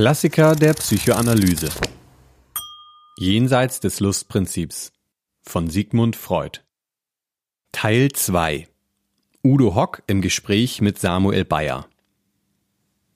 [0.00, 1.68] Klassiker der Psychoanalyse.
[3.18, 4.92] Jenseits des Lustprinzips
[5.42, 6.60] von Sigmund Freud.
[7.70, 8.66] Teil 2.
[9.44, 11.86] Udo Hock im Gespräch mit Samuel Bayer.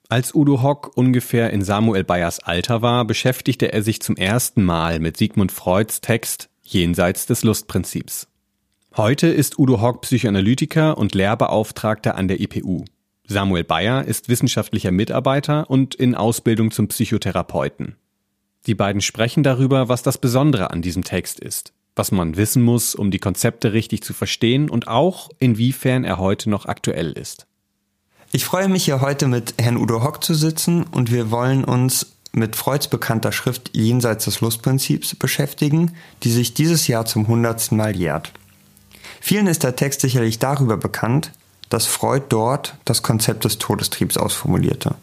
[0.09, 4.99] Als Udo Hock ungefähr in Samuel Bayers Alter war, beschäftigte er sich zum ersten Mal
[4.99, 8.27] mit Sigmund Freuds Text Jenseits des Lustprinzips.
[8.95, 12.85] Heute ist Udo Hock Psychoanalytiker und Lehrbeauftragter an der IPU.
[13.27, 17.95] Samuel Bayer ist wissenschaftlicher Mitarbeiter und in Ausbildung zum Psychotherapeuten.
[18.67, 22.95] Die beiden sprechen darüber, was das Besondere an diesem Text ist, was man wissen muss,
[22.95, 27.47] um die Konzepte richtig zu verstehen und auch, inwiefern er heute noch aktuell ist.
[28.31, 32.15] Ich freue mich hier heute mit Herrn Udo Hock zu sitzen und wir wollen uns
[32.33, 37.95] mit Freuds bekannter Schrift Jenseits des Lustprinzips beschäftigen, die sich dieses Jahr zum hundertsten Mal
[37.95, 38.33] jährt.
[39.21, 41.31] Vielen ist der Text sicherlich darüber bekannt,
[41.69, 44.95] dass Freud dort das Konzept des Todestriebs ausformulierte.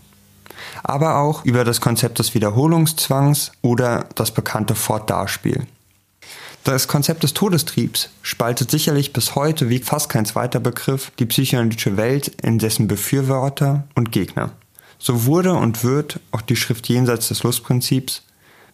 [0.83, 5.67] Aber auch über das Konzept des Wiederholungszwangs oder das bekannte Fortdarspiel.
[6.65, 11.97] Das Konzept des Todestriebs spaltet sicherlich bis heute wie fast kein zweiter Begriff die psychoanalytische
[11.97, 14.51] Welt in dessen Befürworter und Gegner.
[14.99, 18.23] So wurde und wird auch die Schrift Jenseits des Lustprinzips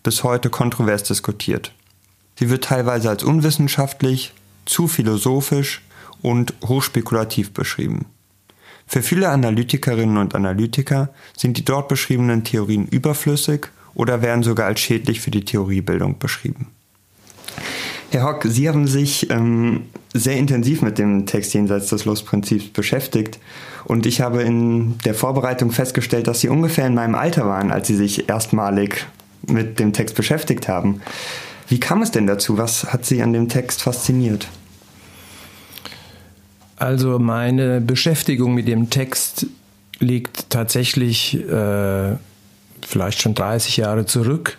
[0.02, 1.72] bis heute kontrovers diskutiert.
[2.38, 4.34] Sie wird teilweise als unwissenschaftlich,
[4.66, 5.80] zu philosophisch
[6.22, 8.06] und hochspekulativ beschrieben.
[8.86, 14.80] Für viele Analytikerinnen und Analytiker sind die dort beschriebenen Theorien überflüssig oder werden sogar als
[14.80, 16.68] schädlich für die Theoriebildung beschrieben.
[18.10, 19.82] Herr Hock, Sie haben sich ähm,
[20.14, 23.38] sehr intensiv mit dem Text jenseits des Lustprinzips beschäftigt
[23.84, 27.88] und ich habe in der Vorbereitung festgestellt, dass Sie ungefähr in meinem Alter waren, als
[27.88, 29.06] Sie sich erstmalig
[29.46, 31.02] mit dem Text beschäftigt haben.
[31.68, 32.56] Wie kam es denn dazu?
[32.56, 34.48] Was hat Sie an dem Text fasziniert?
[36.78, 39.46] Also meine Beschäftigung mit dem Text
[39.98, 42.16] liegt tatsächlich äh,
[42.86, 44.58] vielleicht schon 30 Jahre zurück.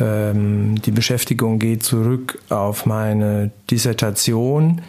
[0.00, 4.80] Ähm, die Beschäftigung geht zurück auf meine Dissertation,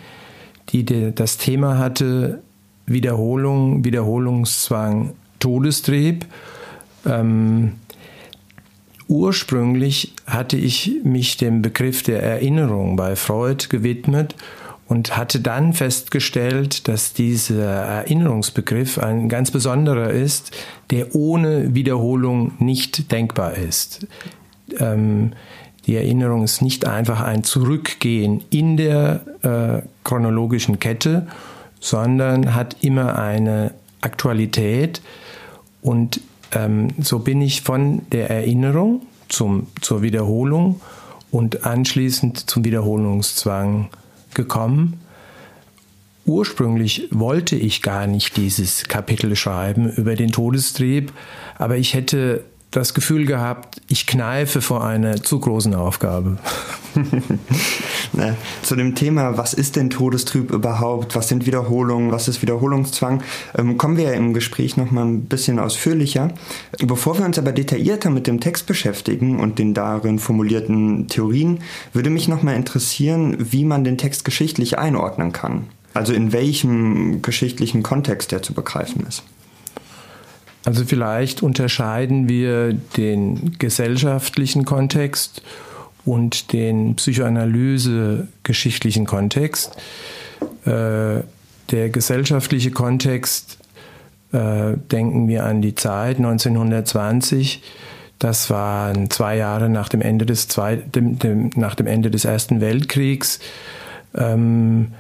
[0.70, 2.42] die de, das Thema hatte
[2.86, 6.26] Wiederholung, Wiederholungszwang, Todestrieb.
[7.06, 7.74] Ähm,
[9.10, 14.36] ursprünglich hatte ich mich dem Begriff der Erinnerung bei Freud gewidmet
[14.88, 20.52] und hatte dann festgestellt, dass dieser Erinnerungsbegriff ein ganz besonderer ist,
[20.92, 24.08] der ohne Wiederholung nicht denkbar ist.
[24.80, 25.34] Ähm,
[25.88, 31.28] die Erinnerung ist nicht einfach ein Zurückgehen in der äh, chronologischen Kette,
[31.80, 35.02] sondern hat immer eine Aktualität.
[35.82, 36.22] Und
[36.54, 40.82] ähm, so bin ich von der Erinnerung zum, zur Wiederholung
[41.32, 43.90] und anschließend zum Wiederholungszwang
[44.36, 45.00] gekommen.
[46.26, 51.14] Ursprünglich wollte ich gar nicht dieses Kapitel schreiben über den Todestrieb,
[51.58, 52.44] aber ich hätte
[52.76, 56.38] das Gefühl gehabt, ich kneife vor einer zu großen Aufgabe.
[58.14, 61.16] Na, zu dem Thema, was ist denn Todestrüb überhaupt?
[61.16, 62.12] Was sind Wiederholungen?
[62.12, 63.24] Was ist Wiederholungszwang?
[63.58, 66.30] Ähm, kommen wir ja im Gespräch noch mal ein bisschen ausführlicher.
[66.80, 71.60] Bevor wir uns aber detaillierter mit dem Text beschäftigen und den darin formulierten Theorien,
[71.94, 75.68] würde mich noch mal interessieren, wie man den Text geschichtlich einordnen kann.
[75.94, 79.24] Also in welchem geschichtlichen Kontext der zu begreifen ist.
[80.66, 85.44] Also vielleicht unterscheiden wir den gesellschaftlichen Kontext
[86.06, 89.78] und den psychoanalyse-geschichtlichen Kontext.
[90.66, 91.22] Äh,
[91.72, 93.58] der gesellschaftliche Kontext,
[94.32, 97.62] äh, denken wir an die Zeit 1920,
[98.20, 102.24] das waren zwei Jahre nach dem Ende des, zwei, dem, dem, nach dem Ende des
[102.26, 103.40] Ersten Weltkriegs.
[104.16, 104.94] Ähm,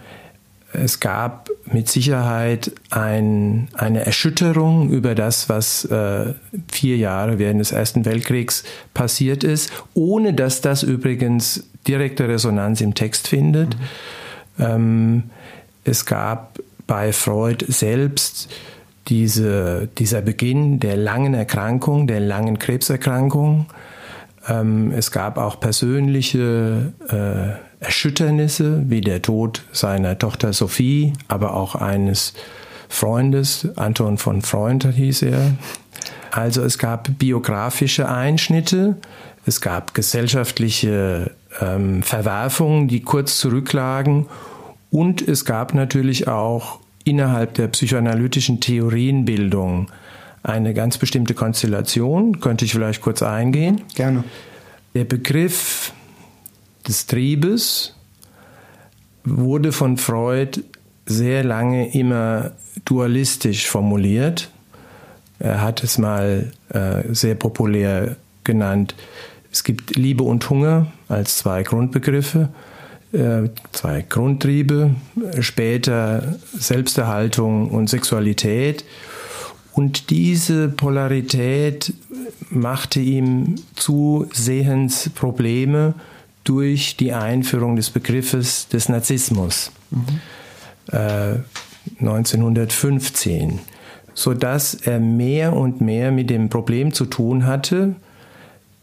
[0.73, 6.33] es gab mit Sicherheit ein, eine Erschütterung über das, was äh,
[6.71, 12.93] vier Jahre während des Ersten Weltkriegs passiert ist, ohne dass das übrigens direkte Resonanz im
[12.93, 13.75] Text findet.
[14.57, 14.63] Mhm.
[14.63, 15.23] Ähm,
[15.83, 18.49] es gab bei Freud selbst
[19.07, 23.67] diese, dieser Beginn der langen Erkrankung, der langen Krebserkrankung.
[24.47, 31.75] Ähm, es gab auch persönliche äh, Erschütternisse wie der Tod seiner Tochter Sophie, aber auch
[31.75, 32.33] eines
[32.89, 35.51] Freundes, Anton von Freund hieß er.
[36.31, 38.97] Also es gab biografische Einschnitte,
[39.45, 44.25] es gab gesellschaftliche ähm, Verwerfungen, die kurz zurücklagen
[44.89, 49.91] und es gab natürlich auch innerhalb der psychoanalytischen Theorienbildung
[50.41, 52.39] eine ganz bestimmte Konstellation.
[52.39, 53.81] Könnte ich vielleicht kurz eingehen?
[53.95, 54.23] Gerne.
[54.95, 55.93] Der Begriff
[56.87, 57.93] des Triebes
[59.23, 60.61] wurde von Freud
[61.05, 62.51] sehr lange immer
[62.85, 64.49] dualistisch formuliert.
[65.39, 68.95] Er hat es mal äh, sehr populär genannt.
[69.51, 72.49] Es gibt Liebe und Hunger als zwei Grundbegriffe,
[73.11, 74.95] äh, zwei Grundtriebe,
[75.39, 78.85] später Selbsterhaltung und Sexualität.
[79.73, 81.93] Und diese Polarität
[82.49, 85.95] machte ihm zusehends Probleme
[86.45, 90.21] durch die Einführung des Begriffes des Narzissmus mhm.
[90.91, 91.39] äh,
[91.99, 93.59] 1915,
[94.13, 97.95] sodass er mehr und mehr mit dem Problem zu tun hatte,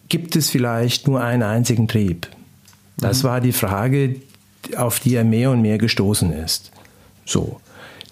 [0.09, 2.29] gibt es vielleicht nur einen einzigen Trieb?
[2.99, 3.29] Das mhm.
[3.29, 4.17] war die Frage,
[4.77, 6.71] auf die er mehr und mehr gestoßen ist.
[7.25, 7.61] So.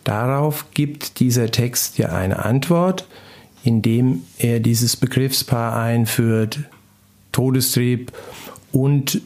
[0.04, 3.06] Darauf gibt dieser Text ja eine Antwort,
[3.64, 6.60] indem er dieses Begriffspaar einführt,
[7.32, 8.10] Todestrieb
[8.72, 9.20] und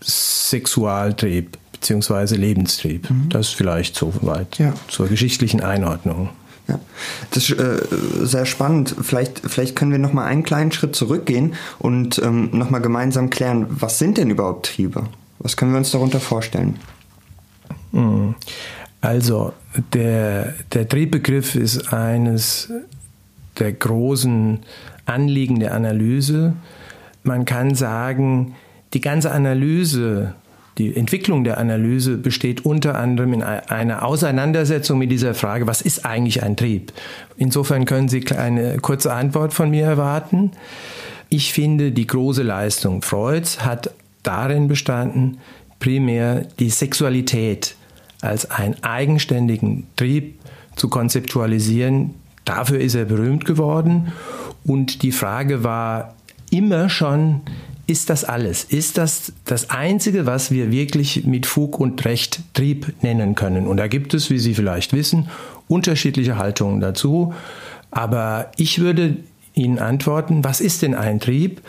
[0.00, 2.36] Sexualtrieb bzw.
[2.36, 3.10] Lebenstrieb.
[3.10, 3.28] Mhm.
[3.28, 4.74] Das vielleicht so weit ja.
[4.88, 6.30] zur geschichtlichen Einordnung.
[6.68, 6.78] Ja,
[7.30, 7.78] das ist äh,
[8.26, 8.94] sehr spannend.
[9.00, 13.30] Vielleicht, vielleicht können wir noch mal einen kleinen Schritt zurückgehen und ähm, noch mal gemeinsam
[13.30, 15.04] klären, was sind denn überhaupt Triebe?
[15.38, 16.78] Was können wir uns darunter vorstellen?
[17.92, 18.34] Mhm.
[19.00, 19.54] Also
[19.94, 22.70] der, der Triebbegriff ist eines
[23.58, 24.60] der großen
[25.06, 26.54] Anliegen der Analyse.
[27.22, 28.54] Man kann sagen,
[28.94, 30.34] die ganze Analyse,
[30.78, 36.06] die Entwicklung der Analyse besteht unter anderem in einer Auseinandersetzung mit dieser Frage, was ist
[36.06, 36.92] eigentlich ein Trieb?
[37.36, 40.52] Insofern können Sie eine kurze Antwort von mir erwarten.
[41.28, 43.90] Ich finde, die große Leistung Freuds hat
[44.22, 45.38] darin bestanden,
[45.80, 47.74] primär die Sexualität
[48.20, 50.38] als einen eigenständigen Trieb
[50.76, 52.14] zu konzeptualisieren.
[52.44, 54.12] Dafür ist er berühmt geworden.
[54.64, 56.14] Und die Frage war
[56.50, 57.42] immer schon,
[57.88, 58.64] ist das alles?
[58.64, 63.66] Ist das das Einzige, was wir wirklich mit Fug und Recht Trieb nennen können?
[63.66, 65.30] Und da gibt es, wie Sie vielleicht wissen,
[65.68, 67.32] unterschiedliche Haltungen dazu.
[67.90, 69.16] Aber ich würde
[69.54, 71.62] Ihnen antworten, was ist denn ein Trieb?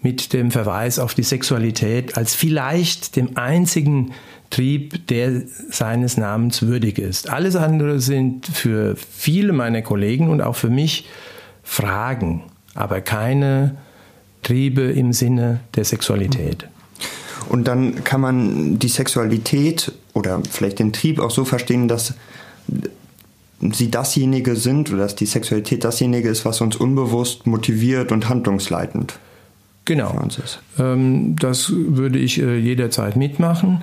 [0.00, 4.12] Mit dem Verweis auf die Sexualität als vielleicht dem einzigen
[4.50, 7.28] Trieb, der seines Namens würdig ist.
[7.28, 11.06] Alles andere sind für viele meiner Kollegen und auch für mich
[11.62, 12.44] Fragen,
[12.74, 13.76] aber keine
[14.42, 16.68] Triebe im Sinne der Sexualität.
[17.48, 22.14] Und dann kann man die Sexualität oder vielleicht den Trieb auch so verstehen, dass
[23.60, 29.18] sie dasjenige sind oder dass die Sexualität dasjenige ist, was uns unbewusst motiviert und handlungsleitend
[29.86, 30.20] genau.
[30.78, 33.82] Ähm, das würde ich äh, jederzeit mitmachen.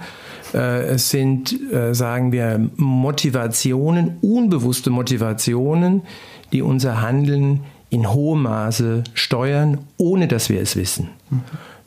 [0.54, 6.04] Äh, es sind, äh, sagen wir, Motivationen, unbewusste Motivationen,
[6.52, 7.62] die unser Handeln
[7.94, 11.10] in hohem Maße steuern, ohne dass wir es wissen.
[11.30, 11.42] Mhm.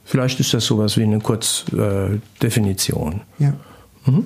[0.04, 3.22] Vielleicht ist das sowas wie eine Kurzdefinition.
[3.40, 3.52] Äh, ja.
[4.06, 4.24] Mhm.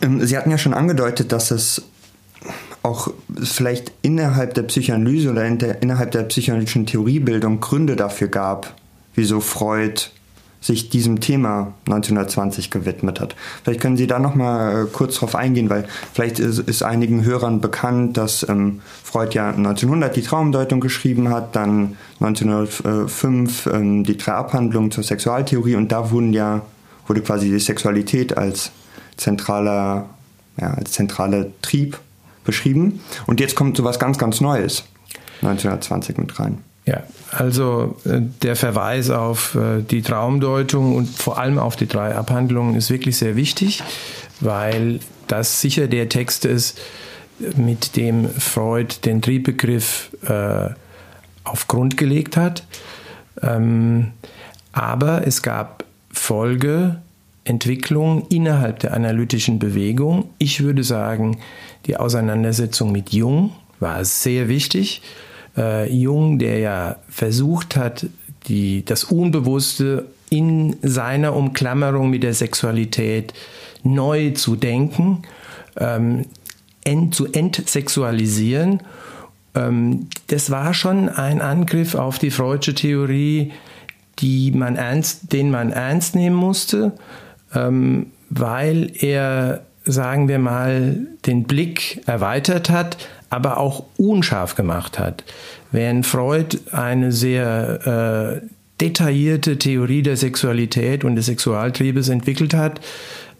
[0.00, 1.82] Ähm, Sie hatten ja schon angedeutet, dass es
[2.84, 3.10] auch
[3.42, 8.74] vielleicht innerhalb der Psychoanalyse oder in der, innerhalb der psychoanalytischen Theoriebildung Gründe dafür gab,
[9.16, 10.02] wieso Freud
[10.60, 13.36] sich diesem Thema 1920 gewidmet hat.
[13.62, 17.24] Vielleicht können Sie da noch mal äh, kurz drauf eingehen, weil vielleicht ist, ist einigen
[17.24, 24.16] Hörern bekannt, dass ähm, Freud ja 1900 die Traumdeutung geschrieben hat, dann 1905 ähm, die
[24.16, 26.62] drei Abhandlungen zur Sexualtheorie und da wurden ja
[27.06, 28.70] wurde quasi die Sexualität als
[29.16, 30.08] zentraler
[30.60, 31.98] ja, als zentraler Trieb
[32.44, 34.84] beschrieben und jetzt kommt sowas ganz ganz Neues
[35.42, 36.58] 1920 mit rein.
[36.88, 42.14] Ja, also äh, der Verweis auf äh, die Traumdeutung und vor allem auf die drei
[42.14, 43.82] Abhandlungen ist wirklich sehr wichtig,
[44.40, 46.80] weil das sicher der Text ist,
[47.56, 50.70] mit dem Freud den Triebbegriff äh,
[51.44, 52.64] auf Grund gelegt hat.
[53.42, 54.12] Ähm,
[54.72, 60.30] aber es gab Folgeentwicklungen innerhalb der analytischen Bewegung.
[60.38, 61.38] Ich würde sagen,
[61.84, 65.02] die Auseinandersetzung mit Jung war sehr wichtig
[65.58, 68.06] äh, Jung, der ja versucht hat,
[68.46, 73.34] die, das Unbewusste in seiner Umklammerung mit der Sexualität
[73.82, 75.22] neu zu denken,
[75.76, 76.26] ähm,
[76.84, 78.82] ent, zu entsexualisieren.
[79.54, 83.52] Ähm, das war schon ein Angriff auf die Freudsche Theorie,
[84.18, 86.92] die man ernst, den man ernst nehmen musste,
[87.54, 92.96] ähm, weil er, sagen wir mal, den Blick erweitert hat,
[93.30, 95.24] aber auch unscharf gemacht hat.
[95.72, 98.46] Während Freud eine sehr äh,
[98.80, 102.80] detaillierte Theorie der Sexualität und des Sexualtriebes entwickelt hat,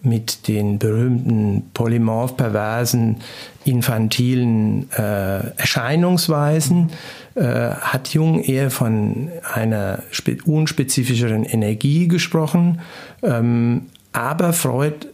[0.02, 3.16] mit den berühmten polymorph perversen
[3.64, 6.90] infantilen äh, Erscheinungsweisen,
[7.34, 10.02] äh, hat Jung eher von einer
[10.44, 12.80] unspezifischeren Energie gesprochen.
[13.22, 15.08] Ähm, aber Freud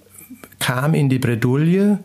[0.64, 1.99] kam in die Bredouille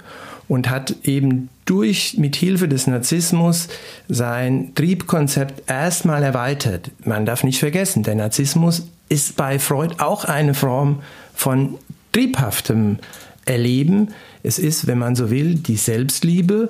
[0.49, 3.69] und hat eben durch, mit Hilfe des Narzissmus
[4.09, 6.91] sein Triebkonzept erstmal erweitert.
[7.05, 11.01] Man darf nicht vergessen, der Narzissmus ist bei Freud auch eine Form
[11.33, 11.75] von
[12.11, 12.97] triebhaftem
[13.45, 14.09] Erleben.
[14.43, 16.69] Es ist, wenn man so will, die Selbstliebe,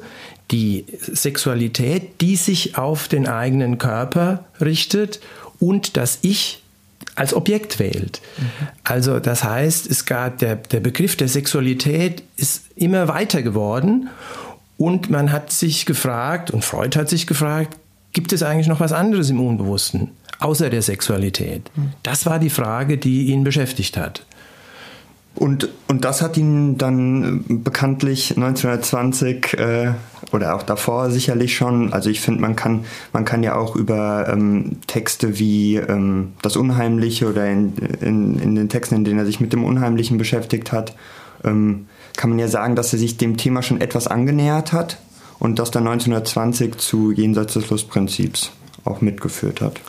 [0.52, 5.22] die Sexualität, die sich auf den eigenen Körper richtet
[5.60, 6.62] und das Ich
[7.20, 8.22] als Objekt wählt.
[8.38, 8.68] Mhm.
[8.86, 14.10] Also das heißt, es gab der, der Begriff der Sexualität ist immer weiter geworden
[14.78, 17.78] und man hat sich gefragt, und Freud hat sich gefragt,
[18.14, 21.70] gibt es eigentlich noch was anderes im Unbewussten, außer der Sexualität?
[21.76, 21.92] Mhm.
[22.04, 24.26] Das war die Frage, die ihn beschäftigt hat.
[25.36, 29.94] Und, und das hat ihn dann äh, bekanntlich 1920 äh,
[30.32, 34.28] oder auch davor sicherlich schon, also ich finde, man kann, man kann ja auch über
[34.28, 39.26] ähm, Texte wie ähm, Das Unheimliche oder in, in, in, den Texten, in denen er
[39.26, 40.96] sich mit dem Unheimlichen beschäftigt hat,
[41.44, 44.98] ähm, kann man ja sagen, dass er sich dem Thema schon etwas angenähert hat
[45.40, 48.52] und das dann 1920 zu Jenseits des Lustprinzips
[48.84, 49.80] auch mitgeführt hat.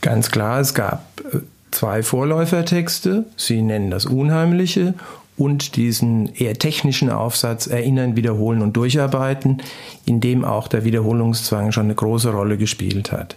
[0.00, 1.38] Ganz klar, es gab äh,
[1.82, 3.24] zwei Vorläufertexte.
[3.36, 4.94] Sie nennen das Unheimliche
[5.36, 9.60] und diesen eher technischen Aufsatz Erinnern, Wiederholen und Durcharbeiten,
[10.04, 13.34] in dem auch der Wiederholungszwang schon eine große Rolle gespielt hat.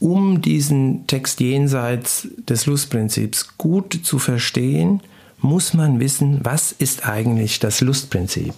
[0.00, 5.00] Um diesen Text jenseits des Lustprinzips gut zu verstehen,
[5.38, 8.52] muss man wissen, was ist eigentlich das Lustprinzip.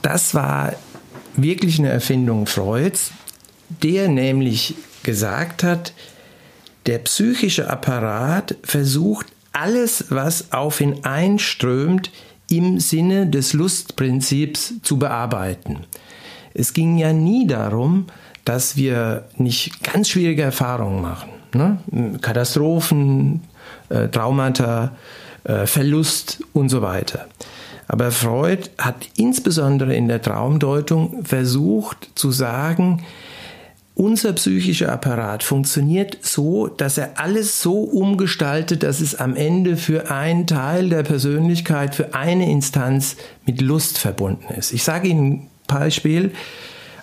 [0.00, 0.72] Das war
[1.36, 3.10] wirklich eine Erfindung Freuds,
[3.68, 5.92] der nämlich gesagt hat,
[6.86, 12.10] der psychische Apparat versucht alles, was auf ihn einströmt,
[12.48, 15.86] im Sinne des Lustprinzips zu bearbeiten.
[16.52, 18.06] Es ging ja nie darum,
[18.44, 21.30] dass wir nicht ganz schwierige Erfahrungen machen.
[21.54, 21.78] Ne?
[22.20, 23.42] Katastrophen,
[23.88, 24.96] äh, Traumata,
[25.44, 27.26] äh, Verlust und so weiter.
[27.86, 33.04] Aber Freud hat insbesondere in der Traumdeutung versucht zu sagen,
[34.00, 40.10] unser psychischer Apparat funktioniert so, dass er alles so umgestaltet, dass es am Ende für
[40.10, 44.72] einen Teil der Persönlichkeit, für eine Instanz mit Lust verbunden ist.
[44.72, 46.32] Ich sage Ihnen ein Beispiel.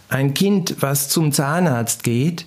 [0.10, 2.46] Ein Kind, was zum Zahnarzt geht,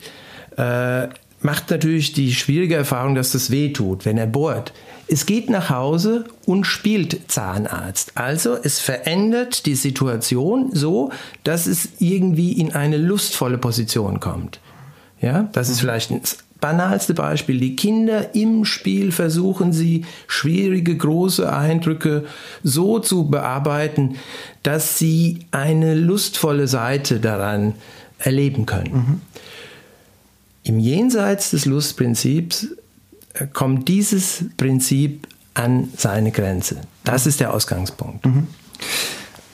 [0.57, 1.07] äh,
[1.43, 4.73] macht natürlich die schwierige Erfahrung, dass das weh tut, wenn er bohrt.
[5.13, 8.13] Es geht nach Hause und spielt Zahnarzt.
[8.15, 11.11] Also es verändert die Situation so,
[11.43, 14.61] dass es irgendwie in eine lustvolle Position kommt.
[15.21, 16.23] Ja, das ist vielleicht ein
[16.61, 17.59] banalste Beispiel.
[17.59, 22.25] Die Kinder im Spiel versuchen sie, schwierige, große Eindrücke
[22.63, 24.17] so zu bearbeiten,
[24.63, 27.75] dass sie eine lustvolle Seite daran
[28.19, 28.93] erleben können.
[28.93, 29.21] Mhm.
[30.63, 32.69] Im Jenseits des Lustprinzips
[33.53, 36.81] kommt dieses Prinzip an seine Grenze.
[37.05, 38.25] Das ist der Ausgangspunkt.
[38.27, 38.47] Mhm.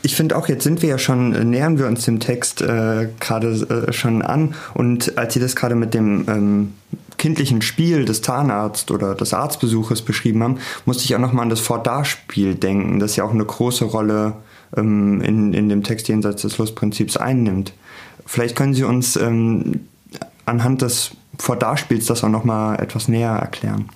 [0.02, 3.08] Ich finde auch, jetzt sind wir ja schon, äh, nähern wir uns dem Text äh,
[3.18, 4.54] gerade äh, schon an.
[4.74, 6.74] Und als Sie das gerade mit dem ähm,
[7.18, 11.58] kindlichen Spiel des Zahnarzt oder des Arztbesuches beschrieben haben, musste ich auch nochmal an das
[11.58, 14.34] Vordarspiel denken, das ja auch eine große Rolle
[14.76, 17.72] ähm, in, in dem Text jenseits des Lustprinzips einnimmt.
[18.24, 19.80] Vielleicht können Sie uns ähm,
[20.44, 23.88] anhand des Vordarspiels das auch nochmal etwas näher erklären.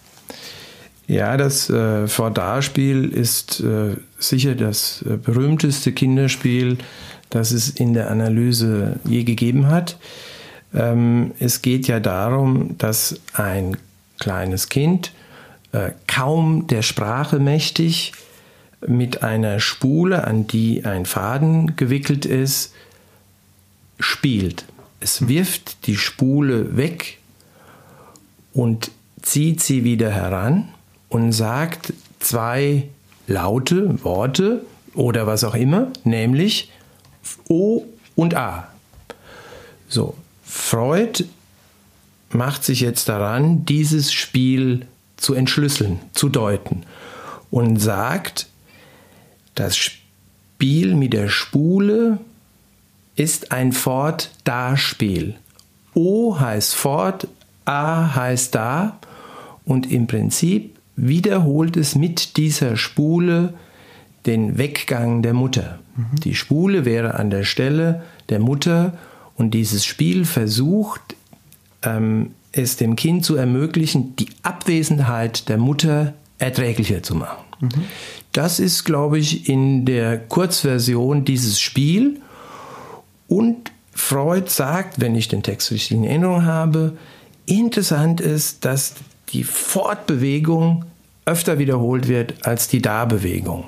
[1.06, 6.78] Ja, das äh, Vordarspiel ist äh, sicher das äh, berühmteste Kinderspiel,
[7.30, 9.99] das es in der Analyse je gegeben hat.
[10.73, 13.76] Ähm, es geht ja darum, dass ein
[14.20, 15.12] kleines Kind
[15.73, 18.12] äh, kaum der Sprache mächtig
[18.87, 22.73] mit einer Spule, an die ein Faden gewickelt ist,
[23.99, 24.64] spielt.
[25.00, 27.18] Es wirft die Spule weg
[28.52, 28.90] und
[29.23, 30.69] zieht sie wieder heran
[31.09, 32.88] und sagt zwei
[33.26, 34.64] Laute, Worte
[34.95, 36.71] oder was auch immer, nämlich
[37.49, 37.85] O
[38.16, 38.69] und A.
[39.88, 40.14] So,
[40.45, 41.25] Freud
[42.33, 46.83] macht sich jetzt daran, dieses Spiel zu entschlüsseln, zu deuten
[47.50, 48.47] und sagt,
[49.54, 52.19] das Spiel mit der Spule
[53.16, 55.37] ist ein Fort-Da-Spiel.
[55.95, 57.28] O heißt fort,
[57.71, 58.99] A heißt da
[59.65, 63.55] und im Prinzip wiederholt es mit dieser Spule
[64.27, 65.79] den Weggang der Mutter.
[65.97, 66.21] Mhm.
[66.25, 68.99] Die Spule wäre an der Stelle der Mutter
[69.37, 71.00] und dieses Spiel versucht,
[71.83, 77.45] ähm, es dem Kind zu ermöglichen, die Abwesenheit der Mutter erträglicher zu machen.
[77.61, 77.85] Mhm.
[78.33, 82.21] Das ist, glaube ich, in der Kurzversion dieses Spiel.
[83.29, 86.95] Und Freud sagt, wenn ich den Text richtig in Erinnerung habe,
[87.47, 88.94] Interessant ist, dass
[89.32, 90.85] die Fortbewegung
[91.25, 93.64] öfter wiederholt wird als die Darbewegung.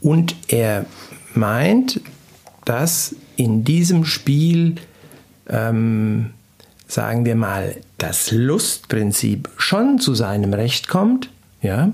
[0.00, 0.86] Und er
[1.34, 2.00] meint,
[2.64, 4.76] dass in diesem Spiel,
[5.48, 6.30] ähm,
[6.86, 11.30] sagen wir mal, das Lustprinzip schon zu seinem Recht kommt,
[11.62, 11.92] ja,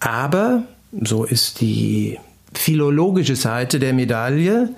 [0.00, 0.64] aber,
[1.02, 2.18] so ist die
[2.52, 4.70] philologische Seite der Medaille,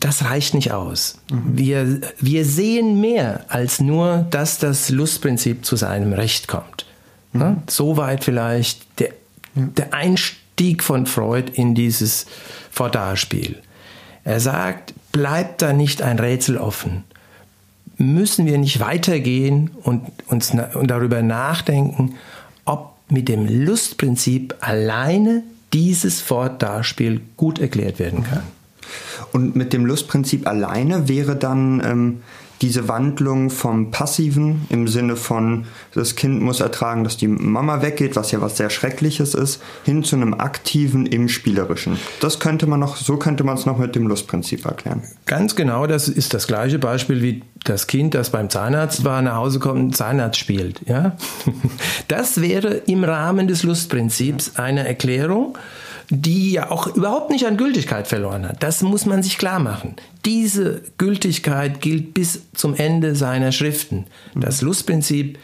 [0.00, 1.18] das reicht nicht aus.
[1.30, 1.42] Mhm.
[1.58, 6.86] Wir, wir sehen mehr als nur, dass das Lustprinzip zu seinem Recht kommt.
[7.32, 7.40] Mhm.
[7.40, 9.10] Ja, soweit vielleicht der,
[9.54, 12.26] der Einstieg von Freud in dieses
[12.70, 13.60] Vordarspiel.
[14.24, 17.04] Er sagt, bleibt da nicht ein Rätsel offen.
[17.96, 22.14] Müssen wir nicht weitergehen und, uns und darüber nachdenken,
[22.64, 28.42] ob mit dem Lustprinzip alleine dieses Fortdarspiel gut erklärt werden kann.
[29.32, 32.22] Und mit dem Lustprinzip alleine wäre dann ähm,
[32.60, 38.16] diese Wandlung vom Passiven im Sinne von, das Kind muss ertragen, dass die Mama weggeht,
[38.16, 41.98] was ja was sehr Schreckliches ist, hin zu einem Aktiven im Spielerischen.
[42.20, 45.02] Das könnte man noch, so könnte man es noch mit dem Lustprinzip erklären.
[45.26, 49.36] Ganz genau, das ist das gleiche Beispiel wie das Kind, das beim Zahnarzt war, nach
[49.36, 50.80] Hause kommt und Zahnarzt spielt.
[50.86, 51.16] Ja?
[52.08, 55.58] Das wäre im Rahmen des Lustprinzips eine Erklärung
[56.10, 58.62] die ja auch überhaupt nicht an Gültigkeit verloren hat.
[58.62, 59.96] Das muss man sich klar machen.
[60.24, 64.06] Diese Gültigkeit gilt bis zum Ende seiner Schriften.
[64.34, 65.38] Das Lustprinzip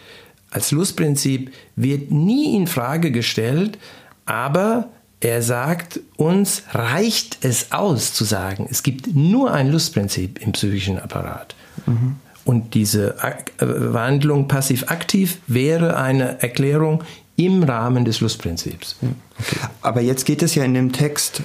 [0.54, 3.76] als Lustprinzip wird nie in Frage gestellt,
[4.24, 10.52] aber er sagt uns, reicht es aus zu sagen, es gibt nur ein Lustprinzip im
[10.52, 11.56] psychischen Apparat.
[11.86, 12.16] Mhm.
[12.44, 17.02] Und diese äh, Wandlung passiv-aktiv wäre eine Erklärung
[17.36, 18.96] im Rahmen des Lustprinzips.
[19.02, 19.56] Okay.
[19.82, 21.42] Aber jetzt geht es ja in dem Text,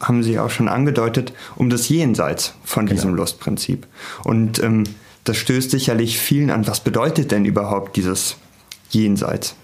[0.00, 2.96] haben Sie auch schon angedeutet, um das Jenseits von genau.
[2.96, 3.86] diesem Lustprinzip.
[4.24, 4.84] Und ähm,
[5.24, 6.66] das stößt sicherlich vielen an.
[6.66, 8.36] Was bedeutet denn überhaupt dieses
[8.90, 9.54] Jenseits?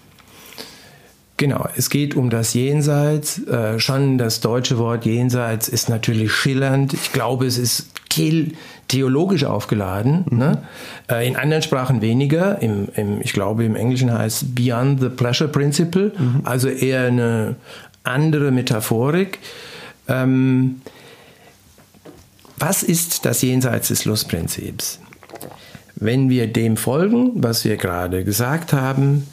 [1.37, 3.39] Genau, es geht um das Jenseits.
[3.47, 6.93] Äh, schon das deutsche Wort Jenseits ist natürlich schillernd.
[6.93, 7.91] Ich glaube, es ist
[8.87, 10.25] theologisch aufgeladen.
[10.29, 10.37] Mhm.
[10.37, 10.63] Ne?
[11.09, 12.59] Äh, in anderen Sprachen weniger.
[12.61, 16.41] Im, im, ich glaube, im Englischen heißt Beyond the Pleasure Principle, mhm.
[16.43, 17.55] also eher eine
[18.03, 19.37] andere Metaphorik.
[20.07, 20.81] Ähm,
[22.57, 24.99] was ist das Jenseits des Lustprinzips?
[25.95, 29.27] Wenn wir dem folgen, was wir gerade gesagt haben,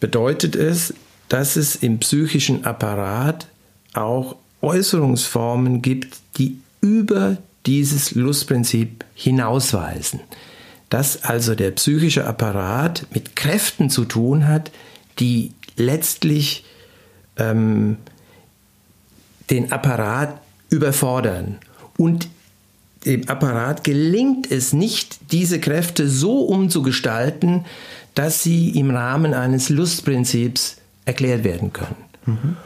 [0.00, 0.94] bedeutet es,
[1.28, 3.48] dass es im psychischen Apparat
[3.94, 7.36] auch Äußerungsformen gibt, die über
[7.66, 10.20] dieses Lustprinzip hinausweisen.
[10.88, 14.70] Dass also der psychische Apparat mit Kräften zu tun hat,
[15.18, 16.64] die letztlich
[17.36, 17.98] ähm,
[19.50, 21.58] den Apparat überfordern.
[21.96, 22.28] Und
[23.04, 27.64] dem Apparat gelingt es nicht, diese Kräfte so umzugestalten,
[28.14, 31.96] dass sie im Rahmen eines Lustprinzips erklärt werden können.
[32.26, 32.56] Mhm.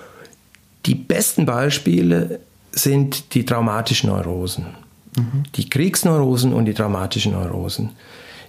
[0.84, 2.40] Die besten Beispiele
[2.72, 4.66] sind die traumatischen Neurosen.
[5.16, 5.44] Mhm.
[5.54, 7.90] Die Kriegsneurosen und die traumatischen Neurosen.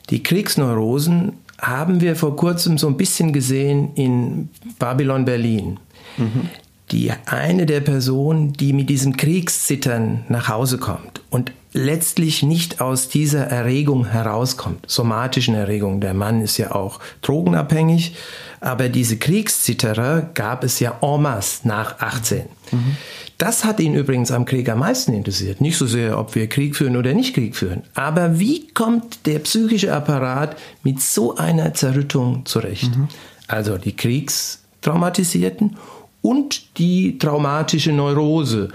[0.09, 5.79] Die Kriegsneurosen haben wir vor kurzem so ein bisschen gesehen in Babylon Berlin.
[6.17, 6.49] Mhm.
[6.91, 13.09] Die eine der Personen, die mit diesem Kriegszittern nach Hause kommt und letztlich nicht aus
[13.09, 16.01] dieser Erregung herauskommt, somatischen Erregung.
[16.01, 18.15] Der Mann ist ja auch drogenabhängig,
[18.63, 22.43] aber diese Kriegszitterer gab es ja en masse nach 18.
[22.71, 22.97] Mhm.
[23.37, 25.59] Das hat ihn übrigens am Krieg am meisten interessiert.
[25.59, 27.83] Nicht so sehr, ob wir Krieg führen oder nicht Krieg führen.
[27.93, 32.95] Aber wie kommt der psychische Apparat mit so einer Zerrüttung zurecht?
[32.95, 33.09] Mhm.
[33.47, 35.75] Also die Kriegstraumatisierten
[36.21, 38.69] und die traumatische Neurose.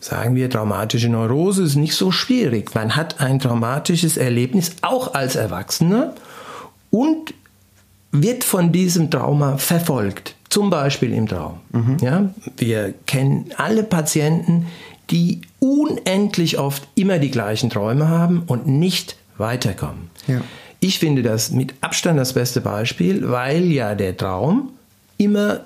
[0.00, 2.74] Sagen wir, traumatische Neurose ist nicht so schwierig.
[2.74, 6.14] Man hat ein traumatisches Erlebnis auch als Erwachsener
[6.90, 7.34] und
[8.12, 10.34] wird von diesem Trauma verfolgt.
[10.48, 11.60] Zum Beispiel im Traum.
[11.72, 11.96] Mhm.
[12.00, 14.66] Ja, wir kennen alle Patienten,
[15.10, 20.10] die unendlich oft immer die gleichen Träume haben und nicht weiterkommen.
[20.26, 20.40] Ja.
[20.80, 24.70] Ich finde das mit Abstand das beste Beispiel, weil ja der Traum
[25.16, 25.60] immer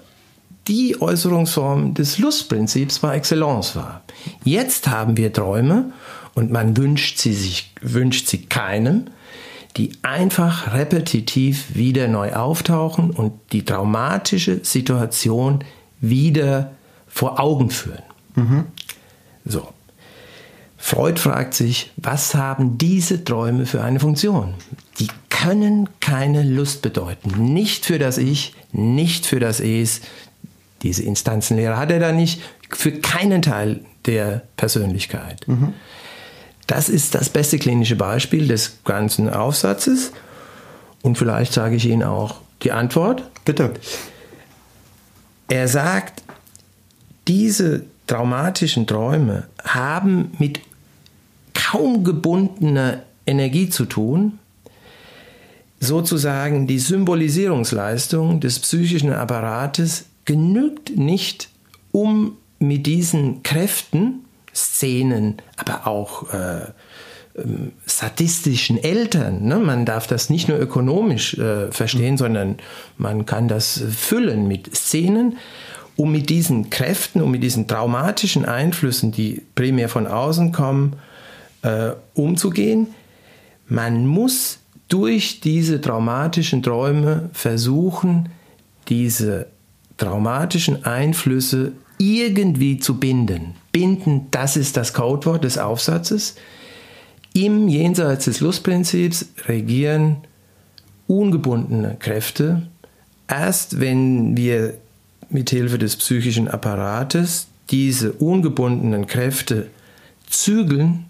[0.69, 4.03] die Äußerungsform des Lustprinzips par excellence war.
[4.45, 5.93] Jetzt haben wir Träume
[6.35, 9.07] und man wünscht sie sich, wünscht sie keinem,
[9.77, 15.65] die einfach repetitiv wieder neu auftauchen und die traumatische Situation
[16.01, 16.73] wieder
[17.09, 18.03] vor Augen führen.
[18.35, 18.65] Mhm.
[19.45, 19.69] So.
[20.77, 24.55] Freud fragt sich, was haben diese Träume für eine Funktion?
[24.99, 27.53] Die können keine Lust bedeuten.
[27.53, 30.01] Nicht für das Ich, nicht für das Es.
[30.83, 32.43] Diese Instanzenlehre hat er da nicht.
[32.69, 35.47] Für keinen Teil der Persönlichkeit.
[35.47, 35.75] Mhm.
[36.67, 40.13] Das ist das beste klinische Beispiel des ganzen Aufsatzes.
[41.03, 43.29] Und vielleicht sage ich Ihnen auch die Antwort.
[43.45, 43.73] Bitte.
[45.49, 46.23] Er sagt,
[47.29, 50.61] diese traumatischen Träume haben mit
[51.55, 54.39] kaum gebundener Energie zu tun,
[55.81, 61.49] sozusagen die Symbolisierungsleistung des psychischen Apparates genügt nicht,
[61.91, 66.67] um mit diesen Kräften, Szenen, aber auch äh,
[67.35, 69.59] ähm, sadistischen Eltern, ne?
[69.59, 72.19] man darf das nicht nur ökonomisch äh, verstehen, mhm.
[72.19, 72.57] sondern
[72.99, 75.39] man kann das füllen mit Szenen,
[75.97, 80.97] um mit diesen Kräften, um mit diesen traumatischen Einflüssen, die primär von außen kommen,
[81.63, 82.89] äh, umzugehen.
[83.67, 88.29] Man muss durch diese traumatischen Träume versuchen,
[88.89, 89.47] diese
[89.97, 93.55] traumatischen Einflüsse irgendwie zu binden.
[93.71, 96.35] Binden, das ist das Codewort des Aufsatzes.
[97.33, 100.19] Im Jenseits des Lustprinzips regieren
[101.07, 102.63] ungebundene Kräfte.
[103.29, 104.75] Erst wenn wir
[105.31, 109.69] mit Hilfe des psychischen Apparates diese ungebundenen Kräfte
[110.29, 111.07] zügeln,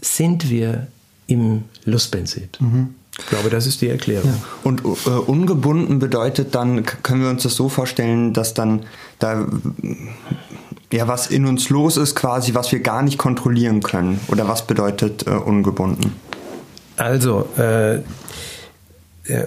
[0.00, 0.88] sind wir
[1.26, 2.60] im Lustprinzip.
[2.60, 2.94] Mhm.
[3.18, 4.30] Ich glaube, das ist die Erklärung.
[4.30, 4.42] Ja.
[4.62, 8.84] Und äh, ungebunden bedeutet dann, können wir uns das so vorstellen, dass dann
[9.18, 9.46] da
[10.92, 14.20] ja was in uns los ist, quasi, was wir gar nicht kontrollieren können.
[14.28, 16.14] Oder was bedeutet äh, ungebunden?
[16.96, 18.00] Also, äh,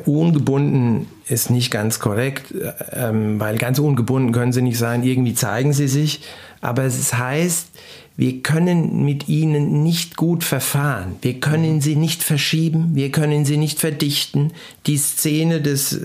[0.06, 5.04] ungebunden ist nicht ganz korrekt, äh, weil ganz ungebunden können sie nicht sein.
[5.04, 6.22] Irgendwie zeigen sie sich.
[6.62, 7.68] Aber es heißt,
[8.16, 11.16] wir können mit ihnen nicht gut verfahren.
[11.24, 14.52] Wir können sie nicht verschieben, wir können sie nicht verdichten.
[14.86, 16.00] Die Szene des,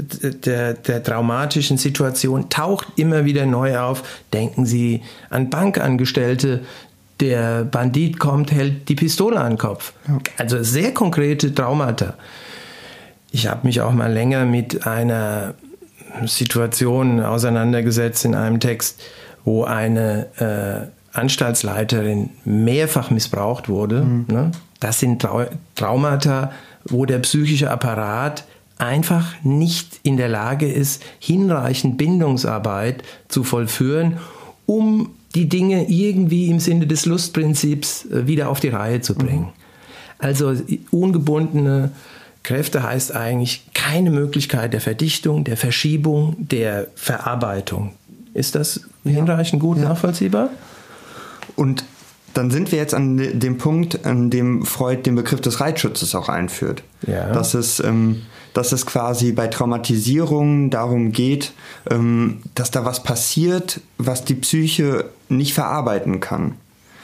[0.44, 4.02] der, der traumatischen Situation taucht immer wieder neu auf.
[4.32, 6.64] Denken Sie an Bankangestellte,
[7.20, 9.92] der Bandit kommt, hält die Pistole an den Kopf.
[10.38, 12.14] Also sehr konkrete Traumata.
[13.32, 15.54] Ich habe mich auch mal länger mit einer
[16.24, 18.98] Situation auseinandergesetzt in einem Text,
[19.44, 24.02] wo eine äh, Anstaltsleiterin mehrfach missbraucht wurde.
[24.02, 24.26] Mhm.
[24.28, 24.50] Ne?
[24.80, 26.52] Das sind Trau Traumata,
[26.84, 28.44] wo der psychische Apparat
[28.78, 34.18] einfach nicht in der Lage ist, hinreichend Bindungsarbeit zu vollführen,
[34.66, 39.46] um die Dinge irgendwie im Sinne des Lustprinzips äh, wieder auf die Reihe zu bringen.
[39.46, 39.52] Mhm.
[40.18, 40.54] Also
[40.90, 41.90] ungebundene
[42.42, 47.92] Kräfte heißt eigentlich keine Möglichkeit der Verdichtung, der Verschiebung, der Verarbeitung.
[48.34, 49.84] Ist das hinreichend gut ja.
[49.84, 50.50] nachvollziehbar?
[51.58, 51.84] Und
[52.34, 56.28] dann sind wir jetzt an dem Punkt, an dem Freud den Begriff des Reizschutzes auch
[56.28, 56.84] einführt.
[57.04, 57.32] Ja.
[57.32, 58.22] Dass, es, ähm,
[58.54, 61.52] dass es quasi bei Traumatisierung darum geht,
[61.90, 66.54] ähm, dass da was passiert, was die Psyche nicht verarbeiten kann.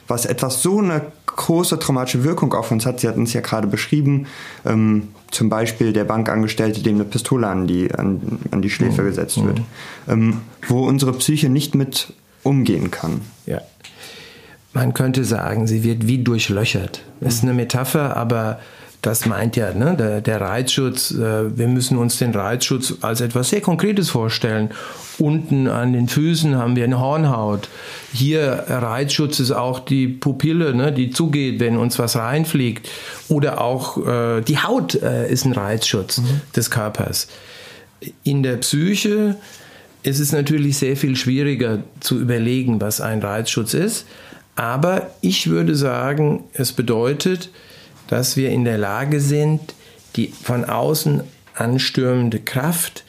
[0.07, 3.01] Was etwas so eine große traumatische Wirkung auf uns hat.
[3.01, 4.27] Sie hatten es ja gerade beschrieben.
[4.65, 9.07] Ähm, zum Beispiel der Bankangestellte, dem eine Pistole an die, an, an die Schläfe mhm.
[9.07, 9.59] gesetzt wird.
[9.59, 9.65] Mhm.
[10.07, 12.13] Ähm, wo unsere Psyche nicht mit
[12.45, 13.23] umgehen kann.
[13.47, 13.63] Ja
[14.75, 17.03] man könnte sagen, sie wird wie durchlöchert.
[17.21, 18.59] Das ist eine Metapher, aber
[19.03, 21.11] das meint ja ne, der, der Reizschutz.
[21.11, 24.71] Äh, wir müssen uns den Reizschutz als etwas sehr Konkretes vorstellen.
[25.19, 27.69] Unten an den Füßen haben wir eine Hornhaut.
[28.13, 32.89] Hier Reizschutz ist auch die Pupille, ne, die zugeht, wenn uns was reinfliegt.
[33.29, 36.41] Oder auch äh, die Haut äh, ist ein Reizschutz mhm.
[36.57, 37.29] des Körpers.
[38.23, 39.37] In der Psyche
[40.03, 44.07] ist es natürlich sehr viel schwieriger zu überlegen, was ein Reizschutz ist.
[44.57, 47.51] Aber ich würde sagen, es bedeutet,
[48.09, 49.75] dass wir in der Lage sind,
[50.17, 51.23] die von außen
[51.55, 53.05] anstürmende Kraft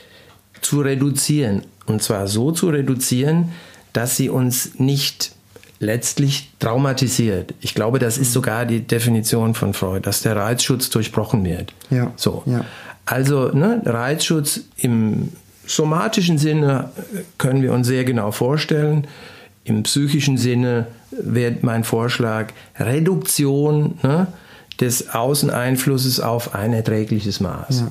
[0.62, 1.64] zu reduzieren.
[1.86, 3.52] Und zwar so zu reduzieren,
[3.94, 5.36] dass sie uns nicht
[5.80, 7.54] letztlich traumatisiert.
[7.62, 11.74] Ich glaube, das ist sogar die Definition von Freud, dass der Reizschutz durchbrochen wird.
[11.90, 12.12] Ja.
[12.16, 12.44] So.
[12.46, 12.66] Ja.
[13.06, 15.32] Also ne, Reizschutz im
[15.68, 16.90] somatischen Sinne
[17.38, 19.08] können wir uns sehr genau vorstellen.
[19.66, 24.28] Im psychischen Sinne wäre mein Vorschlag Reduktion ne,
[24.80, 27.82] des Außeneinflusses auf ein erträgliches Maß.
[27.82, 27.88] Ja.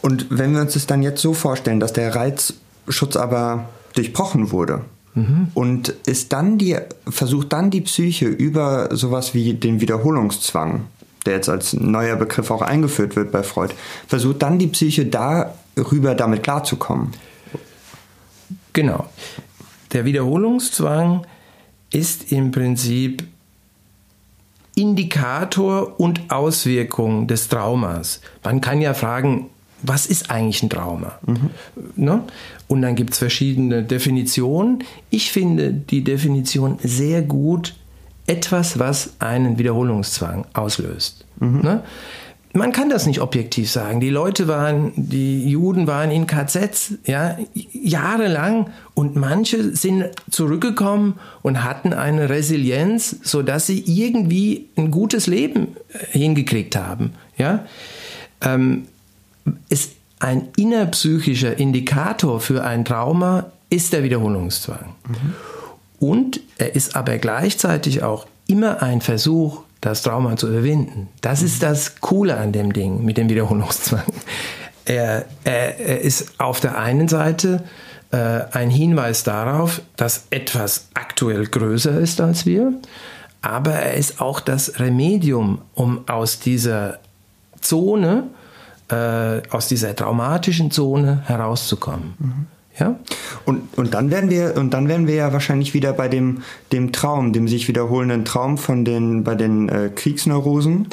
[0.00, 4.82] Und wenn wir uns das dann jetzt so vorstellen, dass der Reizschutz aber durchbrochen wurde,
[5.14, 5.48] mhm.
[5.54, 6.76] und ist dann die,
[7.08, 10.86] versucht dann die Psyche über sowas wie den Wiederholungszwang,
[11.26, 13.74] der jetzt als neuer Begriff auch eingeführt wird bei Freud,
[14.06, 17.12] versucht dann die Psyche darüber damit klarzukommen.
[18.72, 19.06] Genau.
[19.92, 21.26] Der Wiederholungszwang
[21.92, 23.24] ist im Prinzip
[24.74, 28.20] Indikator und Auswirkung des Traumas.
[28.44, 29.50] Man kann ja fragen,
[29.82, 31.18] was ist eigentlich ein Trauma?
[31.26, 31.50] Mhm.
[31.96, 32.22] Ne?
[32.68, 34.84] Und dann gibt es verschiedene Definitionen.
[35.10, 37.74] Ich finde die Definition sehr gut,
[38.26, 41.24] etwas, was einen Wiederholungszwang auslöst.
[41.40, 41.60] Mhm.
[41.62, 41.82] Ne?
[42.52, 44.00] Man kann das nicht objektiv sagen.
[44.00, 47.36] Die Leute waren, die Juden waren in KZs, ja,
[47.72, 55.26] jahrelang und manche sind zurückgekommen und hatten eine Resilienz, so dass sie irgendwie ein gutes
[55.26, 57.64] Leben äh, hingekriegt haben, ja.
[58.40, 58.86] Ähm,
[59.68, 64.94] ist ein innerpsychischer Indikator für ein Trauma ist der Wiederholungszwang.
[65.08, 65.34] Mhm.
[65.98, 71.08] Und er ist aber gleichzeitig auch immer ein Versuch, das Trauma zu überwinden.
[71.20, 74.04] Das ist das Coole an dem Ding mit dem Wiederholungszwang.
[74.84, 77.62] Er, er, er ist auf der einen Seite
[78.10, 82.72] äh, ein Hinweis darauf, dass etwas aktuell größer ist als wir,
[83.42, 86.98] aber er ist auch das Remedium, um aus dieser
[87.60, 88.24] Zone,
[88.90, 92.14] äh, aus dieser traumatischen Zone herauszukommen.
[92.18, 92.46] Mhm.
[92.80, 92.98] Ja?
[93.44, 96.92] Und, und, dann werden wir, und dann werden wir ja wahrscheinlich wieder bei dem, dem
[96.92, 100.88] Traum, dem sich wiederholenden Traum von den, bei den äh, Kriegsneurosen,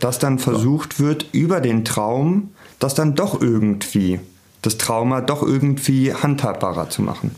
[0.00, 4.20] dass dann versucht wird, über den Traum, das dann doch irgendwie,
[4.62, 7.34] das Trauma doch irgendwie handhabbarer zu machen.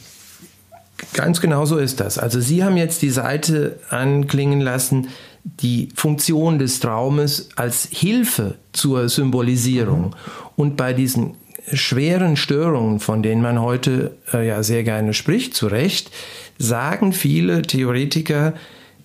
[1.15, 2.19] Ganz genau so ist das.
[2.19, 5.09] Also Sie haben jetzt die Seite anklingen lassen,
[5.45, 10.09] die Funktion des Traumes als Hilfe zur Symbolisierung.
[10.09, 10.15] Mhm.
[10.57, 11.37] Und bei diesen
[11.73, 16.11] schweren Störungen, von denen man heute äh, ja sehr gerne spricht, zu Recht,
[16.59, 18.55] sagen viele Theoretiker,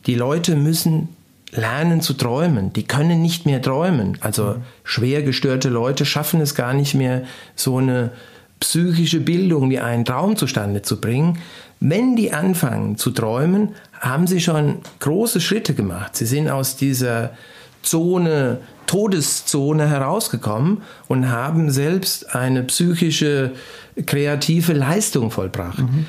[0.05, 1.09] die Leute müssen
[1.51, 2.73] lernen zu träumen.
[2.73, 4.17] Die können nicht mehr träumen.
[4.21, 7.23] Also schwer gestörte Leute schaffen es gar nicht mehr,
[7.55, 8.11] so eine
[8.59, 11.39] psychische Bildung wie einen Traum zustande zu bringen.
[11.79, 16.15] Wenn die anfangen zu träumen, haben sie schon große Schritte gemacht.
[16.15, 17.31] Sie sind aus dieser
[17.81, 23.51] Zone Todeszone herausgekommen und haben selbst eine psychische,
[24.05, 25.79] kreative Leistung vollbracht.
[25.79, 26.05] Mhm.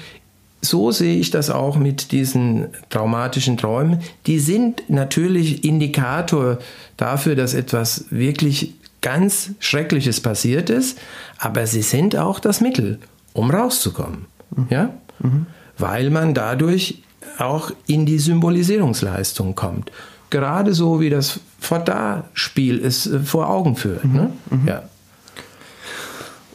[0.63, 4.01] So sehe ich das auch mit diesen traumatischen Träumen.
[4.27, 6.59] Die sind natürlich Indikator
[6.97, 10.99] dafür, dass etwas wirklich ganz Schreckliches passiert ist,
[11.39, 12.99] aber sie sind auch das Mittel,
[13.33, 14.27] um rauszukommen.
[14.57, 14.67] Mhm.
[14.71, 14.95] Ja?
[15.21, 15.47] Mhm.
[15.79, 17.03] Weil man dadurch
[17.39, 19.93] auch in die Symbolisierungsleistung kommt
[20.31, 24.05] gerade so wie das Fodar-Spiel es äh, vor Augen führt.
[24.05, 24.13] Mhm.
[24.13, 24.33] Ne?
[24.51, 24.69] Mhm.
[24.69, 24.83] Ja.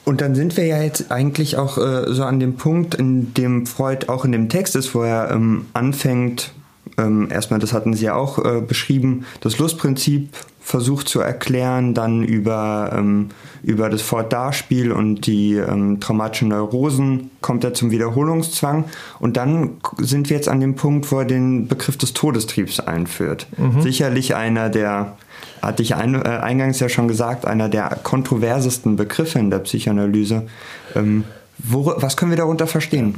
[0.03, 3.65] Und dann sind wir ja jetzt eigentlich auch äh, so an dem Punkt, in dem
[3.65, 6.53] Freud auch in dem Text ist, wo er ähm, anfängt,
[6.97, 10.29] ähm, erstmal, das hatten Sie ja auch äh, beschrieben, das Lustprinzip
[10.71, 13.29] versucht zu erklären, dann über, ähm,
[13.61, 18.85] über das Fort-Darspiel und die ähm, traumatischen Neurosen kommt er zum Wiederholungszwang
[19.19, 23.47] und dann sind wir jetzt an dem Punkt, wo er den Begriff des Todestriebs einführt.
[23.57, 23.81] Mhm.
[23.81, 25.17] Sicherlich einer der,
[25.61, 30.47] hatte ich ein, äh, eingangs ja schon gesagt, einer der kontroversesten Begriffe in der Psychoanalyse.
[30.95, 31.25] Ähm,
[31.57, 33.15] wo, was können wir darunter verstehen?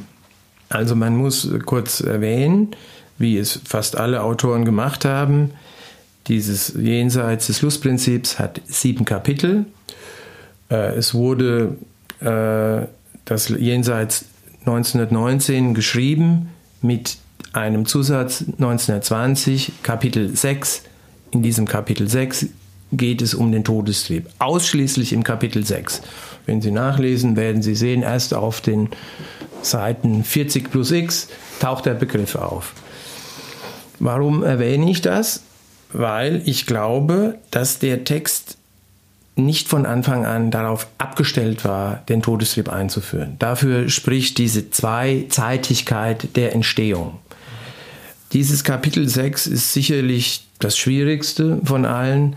[0.70, 2.76] Also man muss kurz erwähnen,
[3.20, 5.52] wie es fast alle Autoren gemacht haben,
[6.28, 9.66] dieses Jenseits des Lustprinzips hat sieben Kapitel.
[10.70, 11.78] Äh, es wurde
[12.22, 12.88] äh,
[13.26, 14.26] das Jenseits
[14.62, 16.50] 1919 geschrieben
[16.82, 17.18] mit
[17.52, 20.84] einem Zusatz 1920, Kapitel 6.
[21.32, 22.48] In diesem Kapitel 6
[22.92, 24.30] geht es um den Todestrieb.
[24.40, 26.02] Ausschließlich im Kapitel 6.
[26.46, 28.90] Wenn Sie nachlesen, werden Sie sehen, erst auf den
[29.62, 31.28] Seiten 40 plus x
[31.60, 32.74] taucht der Begriff auf.
[34.00, 35.42] Warum erwähne ich das?
[35.94, 38.58] Weil ich glaube, dass der Text
[39.36, 43.36] nicht von Anfang an darauf abgestellt war, den Todestrieb einzuführen.
[43.40, 47.20] Dafür spricht diese Zweizeitigkeit der Entstehung.
[48.32, 52.36] Dieses Kapitel 6 ist sicherlich das schwierigste von allen,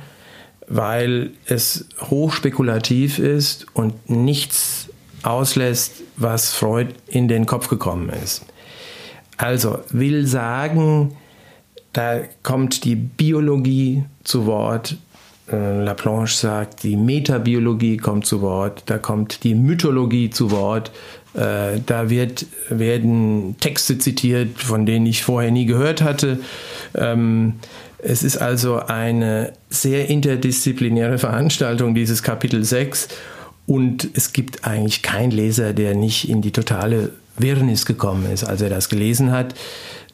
[0.69, 4.89] weil es hochspekulativ ist und nichts
[5.23, 8.45] auslässt, was Freud in den Kopf gekommen ist.
[9.37, 11.17] Also will sagen,
[11.97, 14.99] da kommt die Biologie zu Wort.
[15.51, 18.83] Äh, Laplanche sagt, die Metabiologie kommt zu Wort.
[18.85, 20.91] Da kommt die Mythologie zu Wort.
[21.33, 26.41] Äh, da wird, werden Texte zitiert, von denen ich vorher nie gehört hatte.
[26.95, 27.55] Ähm,
[27.97, 33.09] es ist also eine sehr interdisziplinäre Veranstaltung, dieses Kapitel 6.
[33.67, 38.61] Und es gibt eigentlich keinen Leser, der nicht in die totale Wirrnis gekommen ist, als
[38.61, 39.55] er das gelesen hat.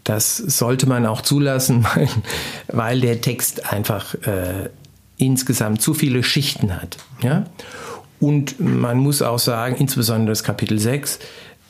[0.05, 1.87] Das sollte man auch zulassen,
[2.69, 4.69] weil, der Text einfach äh,
[5.17, 6.97] insgesamt zu viele Schichten hat.
[7.23, 7.45] Ja?
[8.21, 11.19] Und man muss auch sagen, insbesondere das Kapitel 6,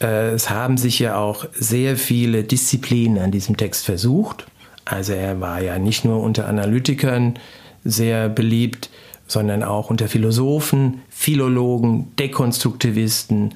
[0.00, 4.46] äh, es haben sich ja auch sehr viele Disziplinen an diesem Text versucht.
[4.84, 7.38] Also er war ja nicht nur unter Analytikern
[7.84, 8.90] sehr beliebt,
[9.26, 13.54] sondern auch unter Philosophen, Philologen, Dekonstruktivisten,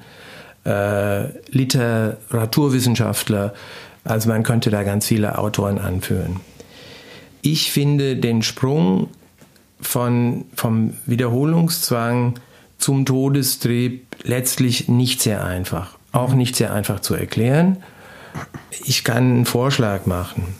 [0.65, 3.53] äh, Literaturwissenschaftler.
[4.07, 6.39] Also man könnte da ganz viele Autoren anführen.
[7.41, 9.09] Ich finde den Sprung
[9.81, 12.35] von, vom Wiederholungszwang
[12.77, 15.97] zum Todestrieb letztlich nicht sehr einfach.
[16.13, 17.77] Auch nicht sehr einfach zu erklären.
[18.85, 20.55] Ich kann einen Vorschlag machen.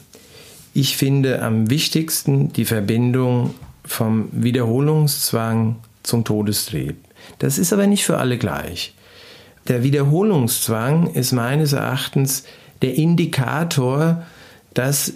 [0.74, 3.56] Ich finde am wichtigsten die Verbindung
[3.86, 6.98] vom Wiederholungszwang zum Todestrieb.
[7.40, 8.94] Das ist aber nicht für alle gleich.
[9.70, 12.44] Der Wiederholungszwang ist meines Erachtens
[12.82, 14.24] der Indikator,
[14.74, 15.14] dass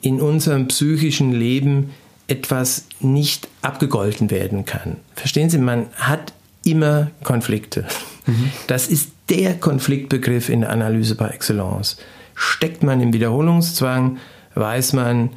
[0.00, 1.90] in unserem psychischen Leben
[2.28, 4.96] etwas nicht abgegolten werden kann.
[5.14, 6.32] Verstehen Sie, man hat
[6.64, 7.84] immer Konflikte.
[8.26, 8.52] Mhm.
[8.66, 11.98] Das ist der Konfliktbegriff in der Analyse par excellence.
[12.34, 14.18] Steckt man im Wiederholungszwang,
[14.54, 15.30] weiß man,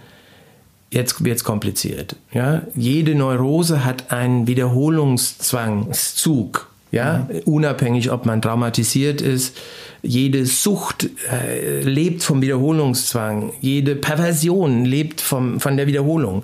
[0.92, 2.16] jetzt wird es kompliziert.
[2.32, 2.64] Ja?
[2.76, 6.70] Jede Neurose hat einen Wiederholungszwangszug.
[6.94, 7.28] Ja?
[7.28, 7.40] Mhm.
[7.46, 9.58] Unabhängig, ob man traumatisiert ist.
[10.04, 13.52] Jede Sucht äh, lebt vom Wiederholungszwang.
[13.60, 16.44] Jede Perversion lebt vom, von der Wiederholung.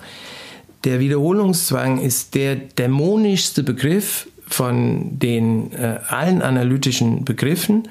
[0.84, 7.88] Der Wiederholungszwang ist der dämonischste Begriff von den äh, allen analytischen Begriffen.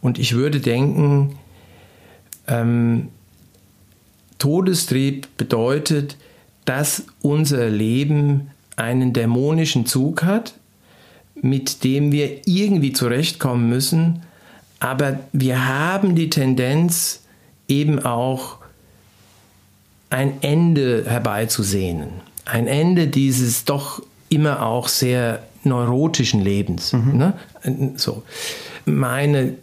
[0.00, 1.36] Und ich würde denken,
[2.46, 3.08] ähm,
[4.38, 6.16] Todestrieb bedeutet,
[6.64, 10.54] dass unser Leben einen dämonischen Zug hat,
[11.42, 14.22] mit dem wir irgendwie zurechtkommen müssen,
[14.80, 17.22] aber wir haben die Tendenz
[17.66, 18.58] eben auch
[20.10, 22.08] ein Ende herbeizusehnen.
[22.44, 26.92] Ein Ende dieses doch immer auch sehr neurotischen Lebens.
[26.92, 27.16] Mhm.
[27.16, 27.34] Ne?
[27.96, 28.22] So.
[28.84, 29.54] Meine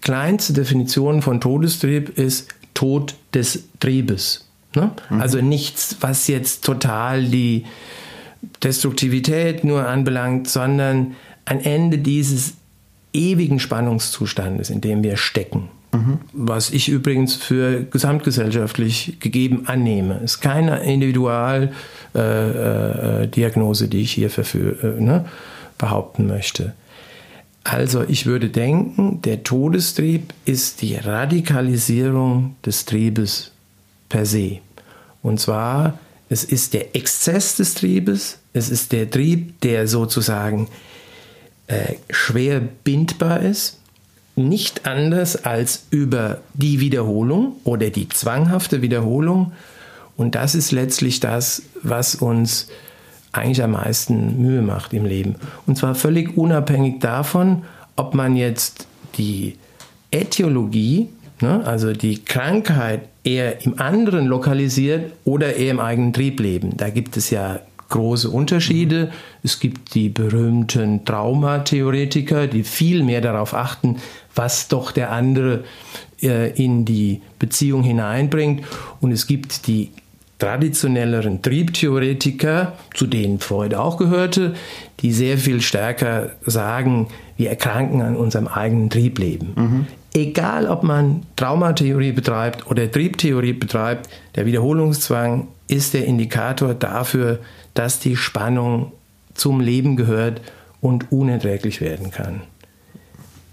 [0.00, 4.48] kleinste Definition von Todestrieb ist Tod des Triebes.
[4.74, 4.92] Ne?
[5.10, 5.20] Mhm.
[5.20, 7.66] Also nichts, was jetzt total die
[8.62, 12.54] Destruktivität nur anbelangt, sondern ein Ende dieses
[13.12, 15.68] ewigen Spannungszustandes, in dem wir stecken.
[15.92, 16.18] Mhm.
[16.32, 20.20] Was ich übrigens für gesamtgesellschaftlich gegeben annehme.
[20.22, 25.24] Es ist keine Individualdiagnose, äh, äh, die ich hier verfüge, äh, ne,
[25.78, 26.74] behaupten möchte.
[27.64, 33.50] Also ich würde denken, der Todestrieb ist die Radikalisierung des Triebes
[34.08, 34.58] per se.
[35.22, 35.98] Und zwar,
[36.30, 40.68] es ist der Exzess des Triebes, es ist der Trieb, der sozusagen
[41.66, 43.78] äh, schwer bindbar ist,
[44.36, 49.52] nicht anders als über die Wiederholung oder die zwanghafte Wiederholung.
[50.16, 52.68] Und das ist letztlich das, was uns
[53.32, 55.34] eigentlich am meisten Mühe macht im Leben.
[55.66, 57.64] Und zwar völlig unabhängig davon,
[57.96, 58.86] ob man jetzt
[59.18, 59.56] die
[60.12, 61.08] Äthiologie,
[61.40, 66.76] ne, also die Krankheit, eher im anderen lokalisiert oder eher im eigenen Trieb leben.
[66.76, 69.10] Da gibt es ja große Unterschiede.
[69.42, 73.96] Es gibt die berühmten Traumatheoretiker, die viel mehr darauf achten,
[74.34, 75.64] was doch der andere
[76.22, 78.64] äh, in die Beziehung hineinbringt.
[79.00, 79.90] Und es gibt die
[80.38, 84.54] traditionelleren Triebtheoretiker, zu denen Freud auch gehörte,
[85.00, 89.52] die sehr viel stärker sagen, wir erkranken an unserem eigenen Triebleben.
[89.54, 89.86] Mhm.
[90.12, 97.38] Egal, ob man Traumatheorie betreibt oder Triebtheorie betreibt, der Wiederholungszwang ist der Indikator dafür,
[97.74, 98.92] dass die Spannung
[99.34, 100.40] zum Leben gehört
[100.80, 102.42] und unerträglich werden kann.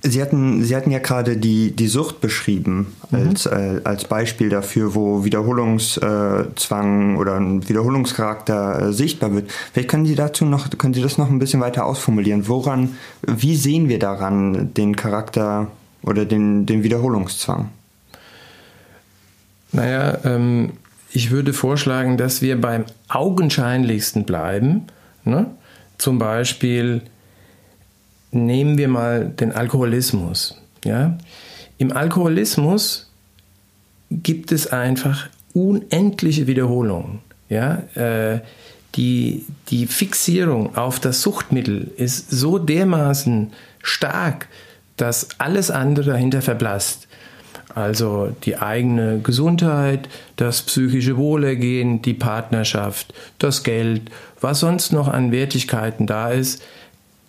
[0.01, 3.29] Sie hatten, Sie hatten ja gerade die, die Sucht beschrieben mhm.
[3.29, 9.51] als, äh, als Beispiel dafür, wo Wiederholungszwang äh, oder ein Wiederholungscharakter äh, sichtbar wird.
[9.73, 12.47] Vielleicht können Sie dazu noch, können Sie das noch ein bisschen weiter ausformulieren.
[12.47, 15.67] Woran, wie sehen wir daran den Charakter
[16.07, 17.69] oder den, den Wiederholungszwang?
[19.71, 20.73] Naja, ähm,
[21.11, 24.87] ich würde vorschlagen, dass wir beim augenscheinlichsten bleiben.
[25.23, 25.47] Ne?
[25.97, 27.01] Zum Beispiel
[28.31, 30.61] nehmen wir mal den Alkoholismus.
[30.83, 31.17] Ja?
[31.77, 33.09] Im Alkoholismus
[34.09, 37.19] gibt es einfach unendliche Wiederholungen.
[37.49, 37.83] Ja?
[37.95, 38.41] Äh,
[38.95, 44.47] die, die Fixierung auf das Suchtmittel ist so dermaßen stark,
[44.97, 47.07] dass alles andere dahinter verblasst.
[47.73, 54.09] Also die eigene Gesundheit, das psychische Wohlergehen, die Partnerschaft, das Geld,
[54.41, 56.63] was sonst noch an Wertigkeiten da ist,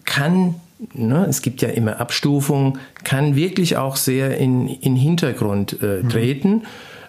[0.05, 0.55] kann
[0.95, 6.09] ne, es gibt ja immer Abstufungen, kann wirklich auch sehr in, in Hintergrund äh, mhm.
[6.09, 6.51] treten.
[6.51, 6.63] Mhm.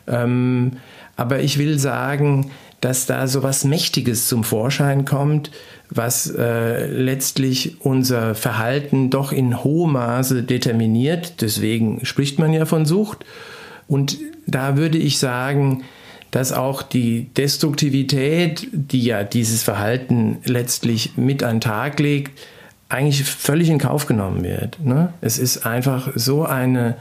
[0.07, 0.71] Ähm,
[1.15, 5.51] aber ich will sagen, dass da so was Mächtiges zum Vorschein kommt,
[5.89, 11.41] was äh, letztlich unser Verhalten doch in hohem Maße determiniert.
[11.41, 13.25] Deswegen spricht man ja von Sucht.
[13.87, 15.83] Und da würde ich sagen,
[16.31, 22.39] dass auch die Destruktivität, die ja dieses Verhalten letztlich mit an den Tag legt,
[22.87, 24.79] eigentlich völlig in Kauf genommen wird.
[24.83, 25.13] Ne?
[25.21, 26.97] Es ist einfach so eine,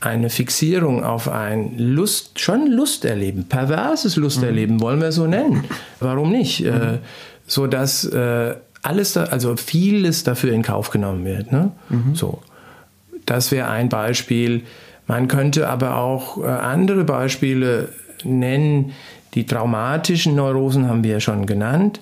[0.00, 4.80] eine Fixierung auf ein Lust, schon Lusterleben, perverses Lusterleben, mhm.
[4.80, 5.64] wollen wir so nennen.
[6.00, 6.64] Warum nicht?
[6.64, 6.98] Äh,
[7.52, 7.62] mhm.
[7.62, 11.52] sodass äh, alles, da, also vieles dafür in Kauf genommen wird.
[11.52, 11.70] Ne?
[11.88, 12.14] Mhm.
[12.14, 12.42] So,
[13.26, 14.62] das wäre ein Beispiel.
[15.06, 17.90] Man könnte aber auch äh, andere Beispiele
[18.24, 18.92] nennen.
[19.34, 22.00] Die traumatischen Neurosen haben wir ja schon genannt.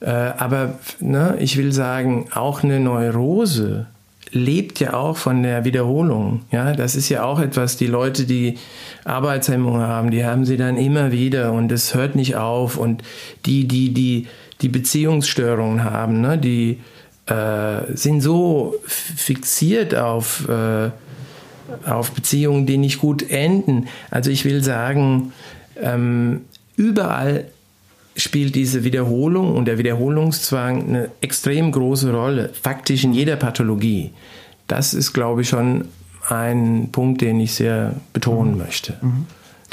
[0.00, 3.86] Äh, aber ne, ich will sagen, auch eine Neurose
[4.32, 6.42] lebt ja auch von der Wiederholung.
[6.52, 8.58] Ja, das ist ja auch etwas, die Leute, die
[9.04, 12.76] Arbeitshemmungen haben, die haben sie dann immer wieder und es hört nicht auf.
[12.76, 13.02] Und
[13.44, 14.28] die, die, die,
[14.60, 16.80] die Beziehungsstörungen haben, ne, die
[17.26, 20.90] äh, sind so fixiert auf, äh,
[21.86, 23.88] auf Beziehungen, die nicht gut enden.
[24.10, 25.32] Also ich will sagen,
[25.80, 26.42] ähm,
[26.76, 27.44] überall
[28.16, 34.10] spielt diese Wiederholung und der Wiederholungszwang eine extrem große Rolle, faktisch in jeder Pathologie.
[34.66, 35.86] Das ist, glaube ich, schon
[36.28, 38.58] ein Punkt, den ich sehr betonen mhm.
[38.58, 38.98] möchte.
[39.00, 39.26] Mhm.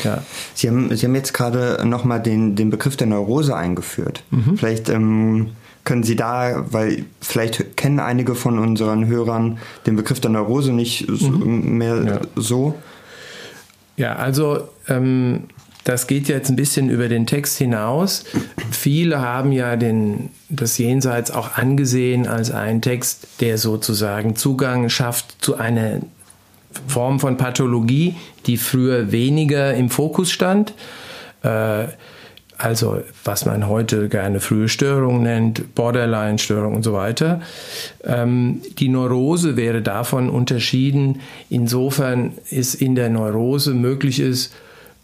[0.04, 0.24] Ja.
[0.54, 4.24] Sie, haben, Sie haben jetzt gerade nochmal den, den Begriff der Neurose eingeführt.
[4.32, 4.58] Mhm.
[4.58, 5.52] Vielleicht ähm,
[5.84, 11.08] können Sie da, weil vielleicht kennen einige von unseren Hörern den Begriff der Neurose nicht
[11.08, 11.78] mhm.
[11.78, 12.22] mehr ja.
[12.36, 12.76] so.
[13.96, 15.46] Ja, also ähm,
[15.88, 18.26] das geht jetzt ein bisschen über den Text hinaus.
[18.72, 25.38] Viele haben ja den, das Jenseits auch angesehen als einen Text, der sozusagen Zugang schafft
[25.40, 26.02] zu einer
[26.88, 28.16] Form von Pathologie,
[28.46, 30.74] die früher weniger im Fokus stand.
[31.44, 31.88] Äh,
[32.58, 37.42] also was man heute gerne frühe Störung nennt, Borderline-Störung und so weiter.
[38.04, 44.54] Ähm, die Neurose wäre davon unterschieden, insofern es in der Neurose möglich ist,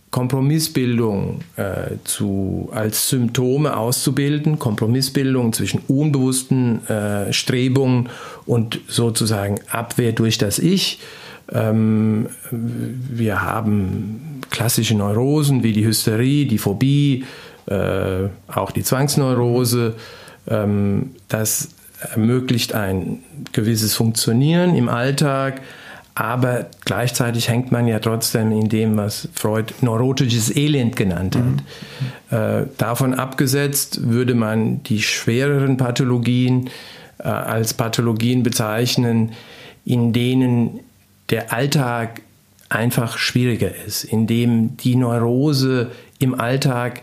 [0.09, 8.09] Kompromissbildung äh, zu, als Symptome auszubilden, Kompromissbildung zwischen unbewussten äh, Strebungen
[8.45, 10.99] und sozusagen Abwehr durch das Ich.
[11.51, 17.25] Ähm, wir haben klassische Neurosen wie die Hysterie, die Phobie,
[17.65, 19.95] äh, auch die Zwangsneurose.
[20.47, 21.69] Ähm, das
[22.11, 23.19] ermöglicht ein
[23.51, 25.61] gewisses Funktionieren im Alltag
[26.15, 31.43] aber gleichzeitig hängt man ja trotzdem in dem, was Freud neurotisches Elend genannt hat.
[31.43, 32.37] Mhm.
[32.37, 36.69] Äh, davon abgesetzt würde man die schwereren Pathologien
[37.17, 39.31] äh, als Pathologien bezeichnen,
[39.85, 40.81] in denen
[41.33, 42.21] der Alltag
[42.69, 47.01] einfach schwieriger ist, in dem die Neurose im Alltag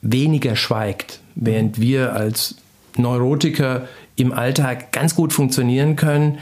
[0.00, 2.54] weniger schweigt, während wir als
[2.96, 6.38] Neurotiker im Alltag ganz gut funktionieren können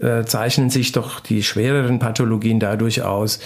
[0.00, 3.38] äh, zeichnen sich doch die schwereren Pathologien dadurch aus,